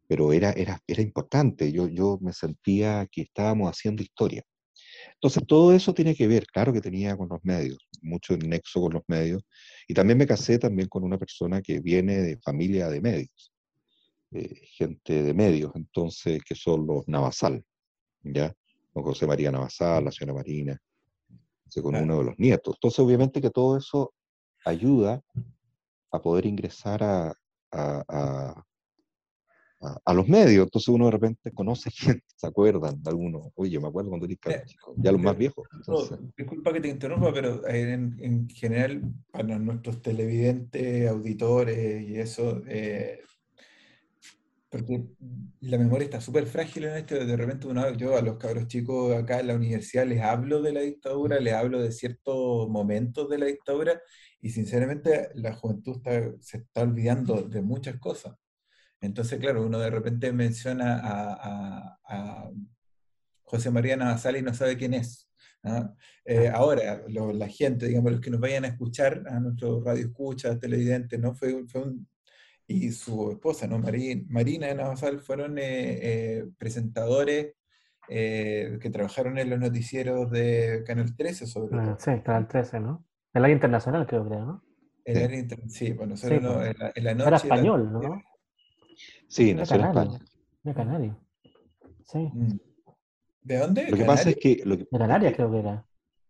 [0.06, 4.42] pero era, era, era importante, yo, yo me sentía que estábamos haciendo historia.
[5.14, 8.94] Entonces, todo eso tiene que ver, claro que tenía con los medios, mucho nexo con
[8.94, 9.42] los medios,
[9.88, 13.52] y también me casé también con una persona que viene de familia de medios,
[14.32, 17.64] eh, gente de medios, entonces, que son los Navasal,
[18.22, 18.54] ¿ya?
[18.92, 20.80] José María Navasal, la señora Marina,
[21.82, 22.76] con uno de los nietos.
[22.76, 24.14] Entonces, obviamente que todo eso
[24.64, 25.20] ayuda
[26.12, 27.34] a poder ingresar a,
[27.72, 28.64] a,
[30.14, 30.64] los medios.
[30.64, 33.48] Entonces uno de repente conoce gente, se acuerdan de algunos.
[33.54, 34.64] Oye, me acuerdo cuando eres eh,
[34.96, 35.68] ya los más viejos.
[36.36, 43.20] disculpa que te interrumpa, pero en, en, general, para nuestros televidentes, auditores y eso, eh,
[44.74, 45.04] porque
[45.60, 47.14] la memoria está súper frágil en esto.
[47.14, 50.72] De repente, uno, yo a los cabros chicos acá en la universidad les hablo de
[50.72, 54.00] la dictadura, les hablo de ciertos momentos de la dictadura,
[54.40, 56.02] y sinceramente la juventud
[56.40, 58.34] se está olvidando de muchas cosas.
[59.04, 62.50] Entonces, claro, uno de repente menciona a,
[63.42, 65.30] José María Navasal y no sabe quién es.
[66.24, 70.58] Eh, ahora, la gente, digamos, los que nos vayan a escuchar, a nuestro radio escucha,
[70.58, 71.34] televidente, ¿no?
[71.34, 72.08] Fue, fue un,
[72.66, 73.78] y su esposa, ¿no?
[73.78, 75.62] Marina Navasal, fueron eh,
[76.02, 77.54] eh, presentadores
[78.08, 83.06] que trabajaron en los noticieros de Canal 13 sobre ah, Sí, Canal 13, ¿no?
[83.32, 84.64] El área internacional, creo, creo, ¿no?
[85.04, 86.76] El área internacional, sí, bueno, solo pues.
[86.94, 87.28] en, la, noche.
[87.28, 88.22] Era español, ¿no?
[89.28, 90.18] Sí, nació en España.
[90.62, 91.16] De Canarias.
[92.04, 92.30] Sí.
[92.32, 92.58] Mm.
[93.42, 93.88] ¿De dónde?
[93.90, 94.62] Lo que pasa es que.
[94.64, 95.86] de Canarias creo que era.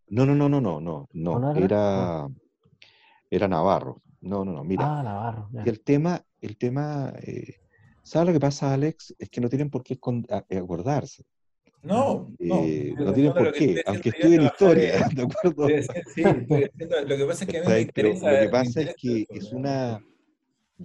[0.08, 1.08] No, no, no, no, no, no.
[1.12, 2.28] no, era,
[3.30, 4.02] era Navarro.
[4.20, 4.64] No, no, no.
[4.64, 5.00] Mira.
[5.00, 5.48] Ah, Navarro.
[5.64, 7.12] el tema, el tema.
[7.22, 7.54] Eh,
[8.02, 9.14] ¿Sabes lo que pasa, Alex?
[9.18, 9.94] Es que no tienen por qué
[10.48, 11.24] eh, acordarse.
[11.82, 15.68] No, no, eh, no tienen por qué, aunque estudien historia, ¿de acuerdo?
[16.14, 18.32] Sí, lo que pasa es que a mí me interesa.
[18.32, 20.02] Lo que pasa es que es una,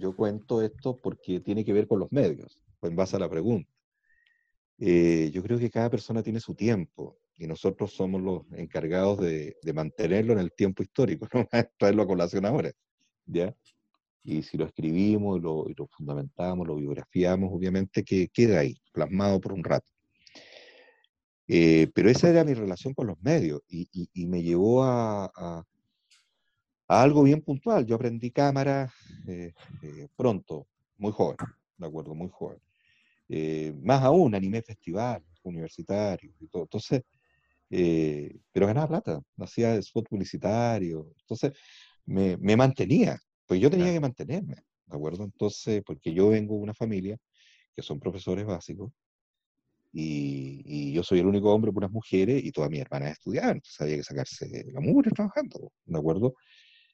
[0.00, 3.70] yo cuento esto porque tiene que ver con los medios, en base a la pregunta.
[4.78, 9.54] Eh, yo creo que cada persona tiene su tiempo y nosotros somos los encargados de,
[9.74, 11.46] mantenerlo en el tiempo histórico, no
[11.78, 12.72] traerlo a colación ahora.
[13.26, 13.54] ¿ya?
[14.22, 19.52] Y si lo escribimos y lo, fundamentamos, lo biografiamos, obviamente que queda ahí, plasmado por
[19.52, 19.86] un rato.
[21.46, 25.64] Eh, pero esa era mi relación con los medios y, me llevó a,
[26.90, 27.86] algo bien puntual.
[27.86, 28.92] Yo aprendí cámara
[29.28, 30.66] eh, eh, pronto,
[30.98, 31.36] muy joven,
[31.78, 32.58] de acuerdo, muy joven.
[33.28, 36.64] Eh, más aún, animé festivales universitarios y todo.
[36.64, 37.02] Entonces,
[38.52, 41.12] pero ganaba plata, hacía spot publicitario.
[41.20, 41.52] Entonces,
[42.06, 45.24] me, mantenía, pues yo tenía que mantenerme, ¿de acuerdo?
[45.24, 47.16] Entonces, porque yo vengo de una familia
[47.76, 48.92] que son profesores básicos,
[49.92, 53.80] y, yo soy el único hombre por unas mujeres y todas mis hermanas estudiaban, entonces
[53.80, 56.34] había que sacarse la mugre trabajando, ¿de acuerdo?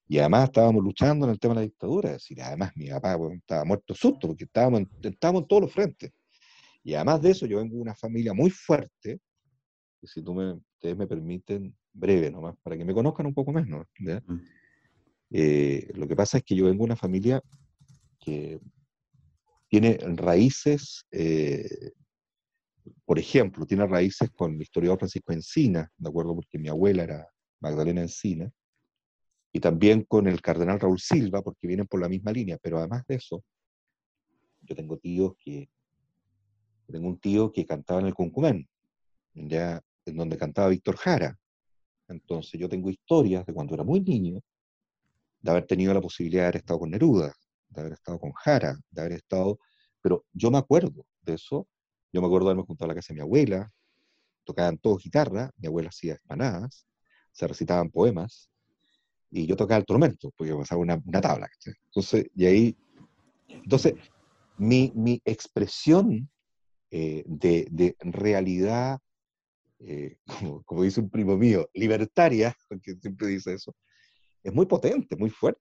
[0.09, 2.11] Y además estábamos luchando en el tema de la dictadura.
[2.11, 5.73] Es decir, además mi papá estaba muerto susto porque estábamos en, estábamos en todos los
[5.73, 6.13] frentes.
[6.85, 9.19] Y además de eso, yo vengo de una familia muy fuerte,
[10.01, 13.53] que si tú me, ustedes me permiten, breve nomás, para que me conozcan un poco
[13.53, 13.87] menos.
[13.99, 14.37] Mm.
[15.33, 17.43] Eh, lo que pasa es que yo vengo de una familia
[18.21, 18.61] que
[19.69, 21.91] tiene raíces, eh,
[23.05, 26.37] por ejemplo, tiene raíces con el historiador Francisco Encina, ¿de acuerdo?
[26.37, 27.29] Porque mi abuela era
[27.61, 28.49] Magdalena Encina,
[29.53, 33.05] y también con el cardenal Raúl Silva, porque vienen por la misma línea, pero además
[33.07, 33.43] de eso,
[34.63, 35.69] yo tengo tíos que,
[36.87, 38.69] tengo un tío que cantaba en el Cuncumén,
[39.35, 41.39] ya en donde cantaba Víctor Jara.
[42.09, 44.41] Entonces yo tengo historias de cuando era muy niño,
[45.41, 47.33] de haber tenido la posibilidad de haber estado con Neruda,
[47.69, 49.59] de haber estado con Jara, de haber estado...
[50.01, 51.67] Pero yo me acuerdo de eso,
[52.13, 53.73] yo me acuerdo de haberme juntado a la casa de mi abuela,
[54.45, 56.87] tocaban todos guitarra, mi abuela hacía espanadas,
[57.33, 58.49] se recitaban poemas,
[59.31, 61.49] y yo tocaba el tormento, porque pasaba una, una tabla.
[61.87, 62.77] Entonces, y ahí,
[63.49, 63.95] entonces,
[64.59, 66.29] mi, mi expresión
[66.91, 68.99] eh, de, de, realidad,
[69.81, 73.75] eh, como, como, dice un primo mío, libertaria, porque siempre dice eso,
[74.43, 75.61] es muy potente, muy fuerte.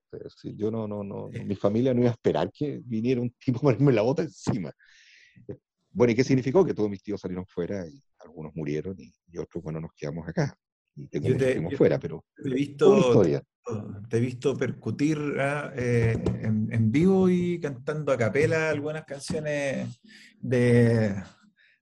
[0.54, 3.62] yo no, no, no, mi familia no iba a esperar que viniera un tipo a
[3.62, 4.72] ponerme la bota encima.
[5.90, 6.64] Bueno, ¿y qué significó?
[6.64, 10.28] Que todos mis tíos salieron fuera y algunos murieron y, y otros, bueno, nos quedamos
[10.28, 10.56] acá.
[10.96, 13.22] Yo te, yo, fuera, pero te he visto,
[14.08, 15.70] te he visto percutir ¿ah?
[15.76, 20.00] eh, en, en, vivo y cantando a capela algunas canciones
[20.40, 21.14] de,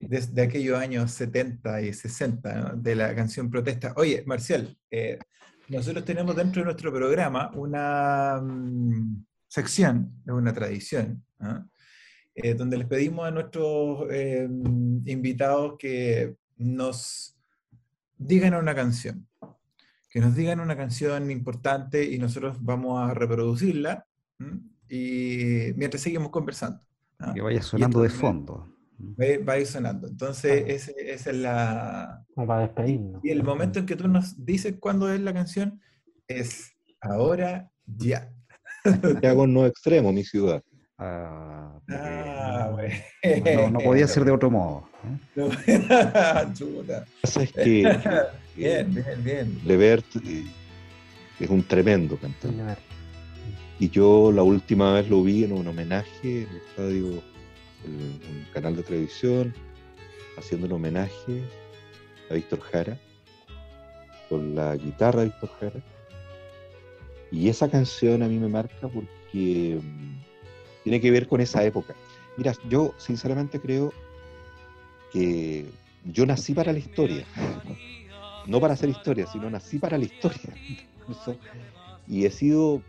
[0.01, 2.77] de, de aquellos años 70 y 60, ¿no?
[2.77, 3.93] de la canción Protesta.
[3.97, 5.21] Oye, Marcial, eh,
[5.69, 11.65] nosotros tenemos dentro de nuestro programa una um, sección, es una tradición, ¿ah?
[12.35, 14.09] eh, donde les pedimos a nuestros
[15.07, 17.34] invitados que nos
[18.17, 19.27] digan una canción,
[20.09, 24.07] que nos digan una canción importante y nosotros vamos a reproducirla
[24.89, 26.81] y mientras seguimos conversando.
[27.19, 27.33] ¿ah?
[27.35, 28.71] Que vaya sonando de fondo.
[29.01, 30.07] Va, va, a ir sonando.
[30.07, 32.25] Entonces, esa ese es la.
[32.39, 33.25] Va a despedirnos.
[33.25, 35.81] Y el momento en que tú nos dices cuándo es la canción
[36.29, 38.33] es ahora ya.
[38.85, 40.63] Santiago no extremo, mi ciudad.
[40.99, 42.93] Ah, Ah, güey.
[43.57, 44.89] no, no, podía ser de otro modo.
[45.37, 45.45] ¿eh?
[46.55, 47.05] Chuta.
[47.23, 47.99] es que
[48.57, 49.61] bien, bien, bien.
[49.65, 50.07] Levert
[51.41, 52.81] es un tremendo cantante.
[53.81, 57.23] Y yo la última vez lo vi en un homenaje en el estadio,
[57.85, 59.53] en un canal de televisión,
[60.39, 61.43] haciendo un homenaje
[62.31, 62.97] a Víctor Jara,
[64.29, 65.81] con la guitarra de Víctor Jara.
[67.33, 69.81] Y esa canción a mí me marca porque
[70.85, 71.95] tiene que ver con esa época.
[72.37, 73.93] Mira, yo sinceramente creo
[75.11, 75.67] que
[76.05, 77.25] yo nací para la historia,
[78.47, 80.55] no para hacer historia, sino nací para la historia.
[82.07, 82.83] y he sido,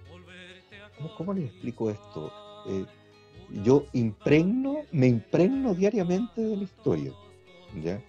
[0.97, 2.31] ¿cómo, cómo les explico esto?
[2.67, 2.85] Eh,
[3.63, 7.13] yo impregno, me impregno diariamente de la historia.
[7.81, 8.01] ¿ya?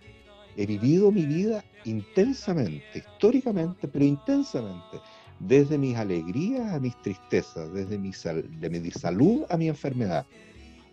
[0.57, 4.99] He vivido mi vida intensamente, históricamente, pero intensamente
[5.39, 10.27] desde mis alegrías a mis tristezas, desde mi, sal, de mi salud a mi enfermedad.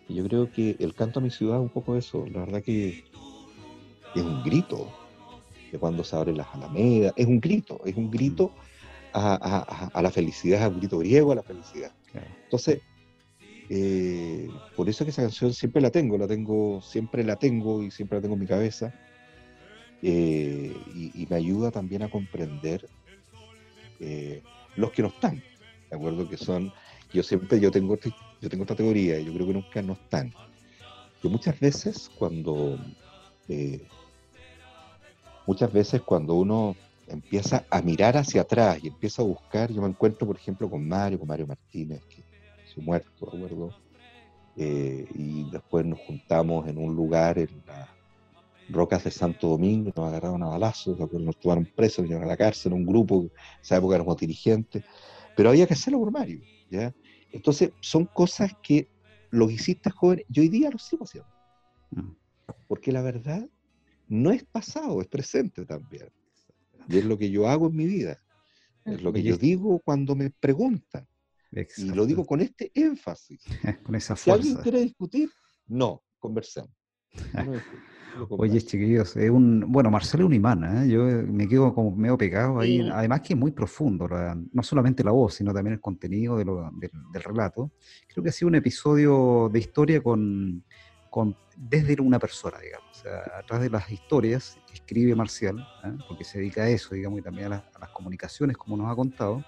[0.08, 2.26] Y yo creo que el canto a mi ciudad es un poco eso.
[2.26, 3.04] La verdad que
[4.14, 4.88] es un grito
[5.72, 7.12] de cuando se abren las alamedas.
[7.16, 8.52] Es un grito, es un grito
[9.12, 11.92] a, a, a la felicidad, es un grito griego a la felicidad.
[12.44, 12.80] Entonces,
[13.70, 17.82] eh, por eso es que esa canción siempre la tengo, la tengo, siempre la tengo
[17.82, 18.92] y siempre la tengo en mi cabeza.
[20.02, 22.86] Eh, y, y, me ayuda también a comprender
[24.00, 24.42] eh,
[24.76, 25.36] los que no están,
[25.90, 26.28] ¿de acuerdo?
[26.28, 26.72] Que son,
[27.12, 27.98] yo siempre, yo tengo,
[28.40, 30.32] yo tengo esta teoría, yo creo que nunca no están,
[31.20, 32.78] que muchas veces cuando,
[33.48, 33.86] eh,
[35.46, 36.76] muchas veces cuando uno
[37.08, 40.86] empieza a mirar hacia atrás y empieza a buscar, yo me encuentro, por ejemplo, con
[40.86, 42.22] Mario, con Mario Martínez, que
[42.74, 43.70] se muerto, ¿de acuerdo?
[44.56, 47.93] Eh, y después nos juntamos en un lugar en la
[48.68, 52.36] Rocas de Santo Domingo, nos agarraron a balazos, nos tomaron presos, nos llevaron a la
[52.36, 53.30] cárcel, un grupo, en
[53.62, 54.84] esa época éramos dirigentes,
[55.36, 56.40] pero había que hacerlo por Mario,
[56.70, 56.94] ¿ya?
[57.32, 58.88] Entonces, son cosas que
[59.30, 61.28] los hiciste jóvenes, yo hoy día lo sigo haciendo.
[61.90, 62.12] Mm.
[62.68, 63.48] Porque la verdad
[64.08, 66.10] no es pasado, es presente también.
[66.88, 68.22] Y es lo que yo hago en mi vida.
[68.84, 71.08] Es lo que yo digo cuando me preguntan.
[71.76, 73.40] Y lo digo con este énfasis.
[73.84, 74.42] con esa fuerza.
[74.42, 75.30] Si alguien quiere discutir,
[75.66, 76.70] no, conversemos.
[77.34, 77.60] No
[78.30, 80.88] Oye, chiquillos, es un, bueno, Marcelo es un imán, ¿eh?
[80.88, 82.88] yo me quedo como medio pegado ahí, sí.
[82.92, 86.44] además que es muy profundo, la, no solamente la voz, sino también el contenido de
[86.44, 87.72] lo, de, del relato.
[88.08, 90.64] Creo que ha sido un episodio de historia con,
[91.10, 95.96] con desde una persona, digamos, o sea, atrás de las historias escribe Marcial, ¿eh?
[96.08, 98.90] porque se dedica a eso, digamos, y también a las, a las comunicaciones, como nos
[98.90, 99.44] ha contado,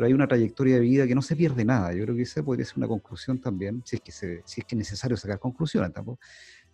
[0.00, 1.92] pero hay una trayectoria de vida que no se pierde nada.
[1.92, 4.66] Yo creo que esa podría ser una conclusión también, si es que, se, si es,
[4.66, 6.20] que es necesario sacar conclusiones tampoco.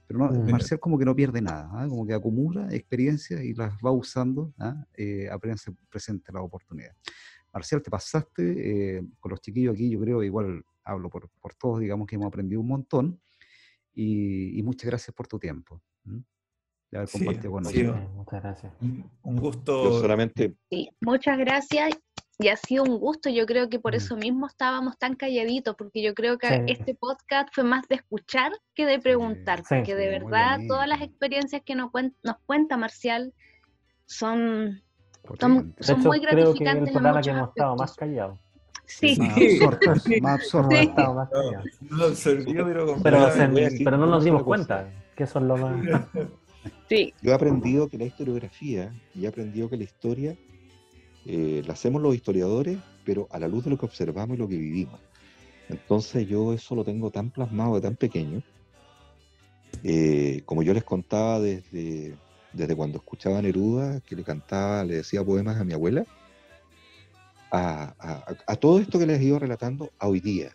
[0.06, 0.50] Pero no, mm.
[0.50, 1.88] Marcial como que no pierde nada, ¿eh?
[1.88, 4.74] como que acumula experiencias y las va usando, ¿eh?
[4.94, 6.92] Eh, apenas se presente la oportunidad.
[7.52, 11.80] Marcial, te pasaste eh, con los chiquillos aquí, yo creo, igual hablo por, por todos,
[11.80, 13.20] digamos que hemos aprendido un montón.
[13.94, 15.80] Y, y muchas gracias por tu tiempo.
[16.04, 18.04] De haber Sí, compartido con sí, nosotros.
[18.04, 18.72] Eh, muchas gracias.
[18.82, 20.00] Un, un Yo gusto.
[20.00, 21.98] solamente, Sí, muchas gracias
[22.38, 23.30] y ha sido un gusto.
[23.30, 23.96] Yo creo que por Mm.
[23.96, 26.54] eso mismo estábamos tan calladitos, porque yo creo que Sí.
[26.66, 30.86] este podcast fue más de escuchar que de preguntar, Sí, porque de sí, verdad todas
[30.88, 33.32] las experiencias que nos, cuen- nos cuenta Marcial
[34.04, 34.82] son,
[35.40, 37.94] son, hecho, muy creo que es gratificantes el en programa que muchos hemos estado más
[37.94, 38.38] callados.
[38.88, 39.16] Sí,
[40.20, 40.94] Más absorbió,
[43.82, 45.74] pero no nos dimos cuenta que eso es lo más.
[46.88, 50.36] sí, yo he aprendido que la historiografía y he aprendido que la historia
[51.26, 54.48] eh, la hacemos los historiadores, pero a la luz de lo que observamos y lo
[54.48, 55.00] que vivimos.
[55.68, 58.40] Entonces yo eso lo tengo tan plasmado de tan pequeño,
[59.82, 62.18] eh, como yo les contaba desde,
[62.52, 66.04] desde cuando escuchaba a Neruda, que le cantaba, le decía poemas a mi abuela,
[67.52, 70.50] a, a- a todo esto que les he ido relatando a hoy día.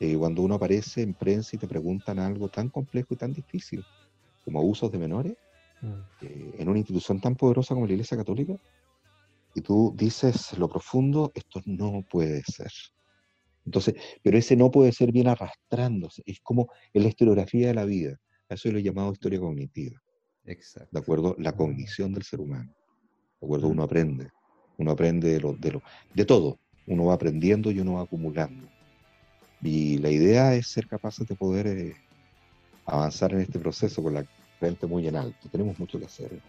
[0.00, 3.84] Eh, cuando uno aparece en prensa y te preguntan algo tan complejo y tan difícil
[4.44, 5.34] como abusos de menores,
[5.80, 5.92] Mm.
[6.22, 8.52] eh, en una institución tan poderosa como la Iglesia Católica,
[9.54, 12.70] y tú dices lo profundo, esto no puede ser.
[13.64, 17.84] Entonces, pero ese no puede ser bien arrastrándose, es como en la historiografía de la
[17.84, 18.16] vida,
[18.48, 20.00] a eso lo he llamado historia cognitiva,
[20.44, 20.88] Exacto.
[20.90, 21.34] ¿de acuerdo?
[21.38, 22.72] La cognición del ser humano,
[23.40, 23.68] ¿de acuerdo?
[23.68, 24.30] Uno aprende,
[24.78, 25.82] uno aprende de, lo, de, lo,
[26.14, 28.68] de todo, uno va aprendiendo y uno va acumulando.
[29.60, 31.94] Y la idea es ser capaces de poder eh,
[32.86, 34.24] avanzar en este proceso con la
[34.58, 35.48] frente muy en alto.
[35.50, 36.40] Tenemos mucho que hacer.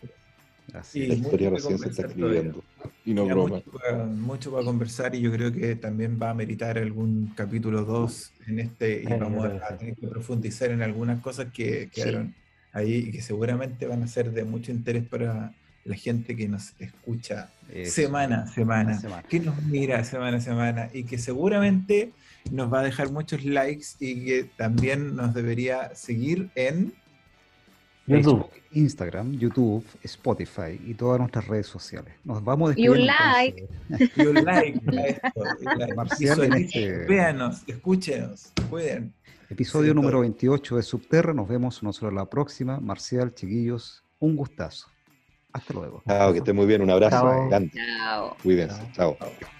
[0.73, 2.63] Así Sí, La historia recién se está escribiendo.
[3.05, 3.55] Y no broma.
[3.55, 7.83] Mucho, para- mucho para conversar y yo creo que también va a meritar algún capítulo
[7.83, 12.33] 2 en este y vamos a, tener que profundizar en algunas cosas que quedaron
[12.71, 15.53] ahí y que seguramente van a ser de mucho interés para
[15.85, 17.91] la gente que nos escucha Eso.
[17.93, 19.23] semana a semana, semana.
[19.23, 22.11] que nos mira semana a semana y que seguramente
[22.51, 26.93] nos va a dejar muchos likes y que también nos debería seguir en
[28.17, 28.49] YouTube.
[28.71, 32.13] Instagram, YouTube, Spotify y todas nuestras redes sociales.
[32.23, 33.67] Nos vamos Y un despidiendo, like.
[33.89, 34.11] entonces.
[34.17, 35.95] y un like.
[35.95, 39.13] Marcial, en este- véanos, escúchenos, pueden.
[39.49, 40.21] Episodio Sí, número todo.
[40.21, 41.33] 28 de Subterra.
[41.33, 42.79] Nos vemos nosotros la próxima.
[42.79, 44.87] Marcial, chiquillos, un gustazo.
[45.51, 46.03] Hasta luego.
[46.07, 46.81] Chao, que esté muy bien.
[46.83, 47.47] Un abrazo Chao.
[47.49, 47.71] grande.
[47.73, 48.37] chao.
[48.43, 48.81] Cuídense.
[48.93, 49.17] Chao.
[49.19, 49.58] Chao.